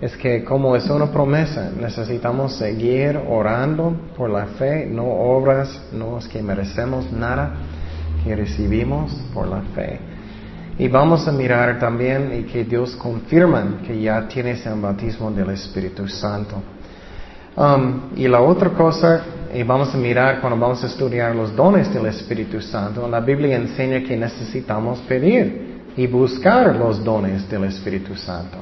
es 0.00 0.16
que 0.16 0.42
como 0.42 0.74
es 0.74 0.90
una 0.90 1.12
promesa, 1.12 1.70
necesitamos 1.80 2.56
seguir 2.56 3.16
orando 3.28 3.94
por 4.16 4.28
la 4.28 4.46
fe, 4.46 4.86
no 4.86 5.04
obras, 5.04 5.80
no 5.92 6.18
es 6.18 6.26
que 6.26 6.42
merecemos 6.42 7.12
nada, 7.12 7.54
que 8.24 8.34
recibimos 8.34 9.12
por 9.32 9.46
la 9.46 9.62
fe. 9.74 10.00
Y 10.78 10.88
vamos 10.88 11.28
a 11.28 11.32
mirar 11.32 11.78
también 11.78 12.32
y 12.40 12.42
que 12.50 12.64
Dios 12.64 12.96
confirma 12.96 13.82
que 13.86 14.02
ya 14.02 14.26
tienes 14.26 14.66
el 14.66 14.80
bautismo 14.80 15.30
del 15.30 15.50
Espíritu 15.50 16.08
Santo. 16.08 16.60
Um, 17.54 18.10
y 18.16 18.26
la 18.26 18.40
otra 18.40 18.70
cosa, 18.70 19.22
y 19.54 19.62
vamos 19.62 19.94
a 19.94 19.98
mirar 19.98 20.40
cuando 20.40 20.58
vamos 20.58 20.82
a 20.82 20.86
estudiar 20.86 21.34
los 21.36 21.54
dones 21.54 21.92
del 21.92 22.06
Espíritu 22.06 22.60
Santo, 22.60 23.06
la 23.06 23.20
Biblia 23.20 23.56
enseña 23.56 24.02
que 24.02 24.16
necesitamos 24.16 25.00
pedir 25.00 25.82
y 25.96 26.06
buscar 26.06 26.74
los 26.74 27.04
dones 27.04 27.48
del 27.50 27.64
Espíritu 27.64 28.14
Santo. 28.16 28.58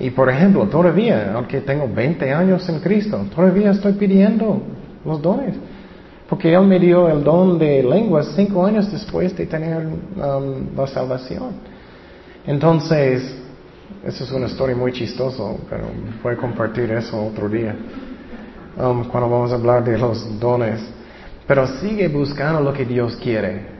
Y 0.00 0.10
por 0.10 0.30
ejemplo, 0.30 0.66
todavía, 0.68 1.32
aunque 1.34 1.60
tengo 1.60 1.86
20 1.86 2.32
años 2.32 2.68
en 2.68 2.80
Cristo, 2.80 3.26
todavía 3.34 3.72
estoy 3.72 3.92
pidiendo 3.92 4.62
los 5.04 5.20
dones. 5.20 5.54
Porque 6.28 6.52
Él 6.54 6.66
me 6.66 6.78
dio 6.78 7.08
el 7.08 7.22
don 7.22 7.58
de 7.58 7.82
lenguas 7.82 8.32
cinco 8.34 8.64
años 8.64 8.90
después 8.90 9.36
de 9.36 9.44
tener 9.46 9.86
um, 9.86 10.74
la 10.74 10.86
salvación. 10.86 11.52
Entonces, 12.46 13.36
eso 14.02 14.24
es 14.24 14.32
una 14.32 14.46
historia 14.46 14.74
muy 14.74 14.92
chistosa, 14.92 15.42
pero 15.68 15.84
voy 16.22 16.32
a 16.32 16.36
compartir 16.38 16.90
eso 16.90 17.22
otro 17.26 17.48
día, 17.48 17.76
um, 18.76 19.04
cuando 19.04 19.28
vamos 19.28 19.52
a 19.52 19.54
hablar 19.54 19.84
de 19.84 19.98
los 19.98 20.38
dones. 20.38 20.80
Pero 21.46 21.66
sigue 21.66 22.08
buscando 22.08 22.60
lo 22.60 22.72
que 22.72 22.84
Dios 22.84 23.16
quiere. 23.16 23.74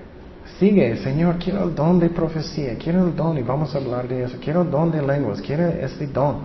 Sigue, 0.59 0.97
Señor, 0.99 1.37
quiero 1.39 1.65
el 1.65 1.75
don 1.75 1.99
de 1.99 2.11
profecía, 2.11 2.77
quiero 2.77 3.07
el 3.07 3.17
don, 3.17 3.37
y 3.39 3.43
vamos 3.43 3.75
a 3.75 3.79
hablar 3.79 4.07
de 4.07 4.25
eso, 4.25 4.37
quiero 4.43 4.63
el 4.63 4.71
don 4.71 4.91
de 4.91 5.03
lenguas, 5.03 5.41
quiero 5.41 5.69
este 5.69 6.07
don. 6.07 6.43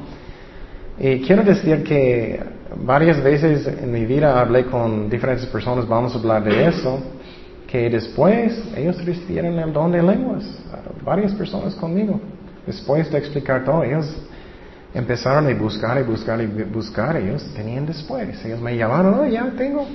Y 0.97 1.19
quiero 1.21 1.43
decir 1.43 1.83
que 1.83 2.41
varias 2.75 3.21
veces 3.21 3.67
en 3.67 3.91
mi 3.91 4.05
vida 4.05 4.39
hablé 4.39 4.65
con 4.65 5.09
diferentes 5.09 5.45
personas, 5.47 5.87
vamos 5.87 6.15
a 6.15 6.19
hablar 6.19 6.43
de 6.43 6.67
eso, 6.67 6.99
que 7.67 7.89
después 7.89 8.63
ellos 8.75 9.03
recibieron 9.05 9.59
el 9.59 9.71
don 9.71 9.91
de 9.91 10.01
lenguas, 10.01 10.43
varias 11.03 11.33
personas 11.33 11.75
conmigo. 11.75 12.19
Después 12.65 13.11
de 13.11 13.17
explicar 13.17 13.63
todo, 13.63 13.83
ellos 13.83 14.05
empezaron 14.93 15.47
a 15.47 15.53
buscar 15.53 15.99
y 15.99 16.03
buscar 16.03 16.41
y 16.41 16.45
buscar, 16.45 17.17
ellos 17.17 17.45
tenían 17.55 17.85
después. 17.85 18.43
Ellos 18.43 18.59
me 18.59 18.75
llamaron, 18.75 19.13
oh, 19.19 19.25
ya 19.27 19.51
tengo. 19.57 19.85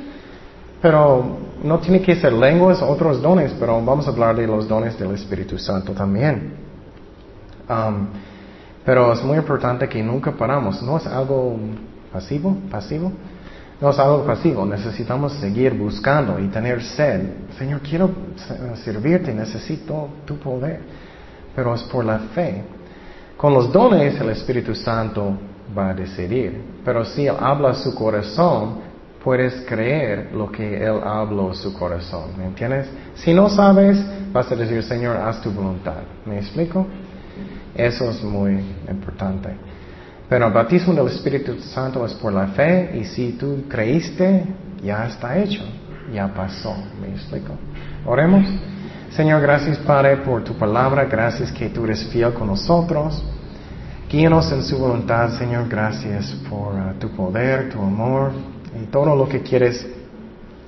Pero 0.81 1.39
no 1.63 1.79
tiene 1.79 2.03
que 2.03 2.15
ser 2.17 2.33
lenguas, 2.33 2.83
otros 2.83 3.23
dones, 3.23 3.53
pero 3.59 3.83
vamos 3.83 4.07
a 4.07 4.11
hablar 4.11 4.37
de 4.37 4.47
los 4.47 4.69
dones 4.69 4.99
del 4.99 5.13
Espíritu 5.13 5.59
Santo 5.59 5.93
también. 5.93 6.53
Um, 7.69 8.09
pero 8.85 9.13
es 9.13 9.23
muy 9.23 9.39
importante 9.39 9.89
que 9.89 10.03
nunca 10.03 10.33
paramos. 10.33 10.83
No 10.83 10.99
es 10.99 11.07
algo 11.07 11.57
pasivo, 12.13 12.57
pasivo. 12.71 13.13
No 13.81 13.91
es 13.91 13.99
algo 13.99 14.25
pasivo. 14.25 14.67
Necesitamos 14.67 15.33
seguir 15.35 15.73
buscando 15.73 16.39
y 16.39 16.49
tener 16.49 16.83
sed. 16.83 17.23
Señor, 17.59 17.81
quiero 17.81 18.11
servirte, 18.85 19.33
necesito 19.33 20.09
tu 20.27 20.37
poder. 20.37 20.81
Pero 21.57 21.75
es 21.75 21.83
por 21.85 22.05
la 22.05 22.19
fe. 22.19 22.63
Con 23.37 23.53
los 23.53 23.73
dones 23.73 24.21
el 24.21 24.31
Espíritu 24.31 24.75
Santo 24.75 25.37
va 25.77 25.91
a 25.91 25.95
decidir. 25.95 26.61
Pero 26.85 27.05
si 27.05 27.27
Él 27.27 27.37
habla 27.39 27.75
su 27.75 27.95
corazón, 27.95 28.81
puedes 29.23 29.65
creer 29.67 30.31
lo 30.33 30.51
que 30.53 30.77
Él 30.77 31.01
habló 31.03 31.51
a 31.51 31.55
su 31.55 31.73
corazón. 31.73 32.31
¿Me 32.37 32.45
entiendes? 32.45 32.89
Si 33.15 33.33
no 33.33 33.49
sabes, 33.49 33.99
vas 34.33 34.51
a 34.53 34.57
decir, 34.57 34.83
Señor, 34.83 35.17
haz 35.17 35.41
tu 35.41 35.51
voluntad. 35.51 36.03
¿Me 36.27 36.39
explico? 36.39 36.87
Eso 37.75 38.11
es 38.11 38.23
muy 38.23 38.63
importante. 38.89 39.51
Pero 40.29 40.47
el 40.47 40.53
bautismo 40.53 40.95
del 40.95 41.09
Espíritu 41.09 41.59
Santo 41.61 42.05
es 42.07 42.15
por 42.15 42.33
la 42.33 42.49
fe 42.49 42.99
y 42.99 43.05
si 43.05 43.33
tú 43.33 43.65
creíste, 43.69 44.45
ya 44.83 45.07
está 45.07 45.39
hecho, 45.39 45.63
ya 46.13 46.33
pasó. 46.33 46.75
¿Me 47.01 47.09
explico? 47.09 47.53
Oremos. 48.07 48.47
Señor, 49.17 49.41
gracias 49.41 49.79
Padre 49.79 50.17
por 50.17 50.43
tu 50.43 50.55
palabra, 50.55 51.05
gracias 51.05 51.53
que 51.53 51.69
tú 51.69 51.85
eres 51.85 52.05
fiel 52.09 52.35
con 52.35 52.49
nosotros. 52.49 53.23
Guíanos 54.11 54.51
en 54.51 54.65
su 54.65 54.77
voluntad, 54.77 55.39
Señor, 55.39 55.69
gracias 55.69 56.33
por 56.51 56.75
uh, 56.75 56.95
tu 56.99 57.11
poder, 57.11 57.71
tu 57.71 57.81
amor 57.81 58.33
y 58.81 58.87
todo 58.87 59.15
lo 59.15 59.29
que 59.29 59.41
quieres 59.41 59.87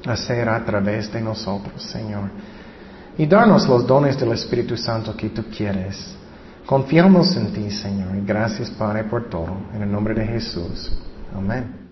hacer 0.07 0.49
a 0.49 0.65
través 0.65 1.13
de 1.13 1.21
nosotros, 1.21 1.83
Señor. 1.83 2.31
Y 3.19 3.27
darnos 3.27 3.69
los 3.69 3.85
dones 3.85 4.17
del 4.17 4.31
Espíritu 4.31 4.77
Santo 4.77 5.17
que 5.17 5.31
tú 5.31 5.45
quieres. 5.45 6.15
Confiamos 6.67 7.37
en 7.37 7.53
ti, 7.53 7.69
Señor, 7.71 8.15
y 8.15 8.25
gracias, 8.25 8.71
Padre, 8.71 9.05
por 9.05 9.29
todo. 9.29 9.57
En 9.75 9.83
el 9.83 9.91
nombre 9.91 10.15
de 10.15 10.25
Jesús. 10.25 10.93
Amén. 11.35 11.86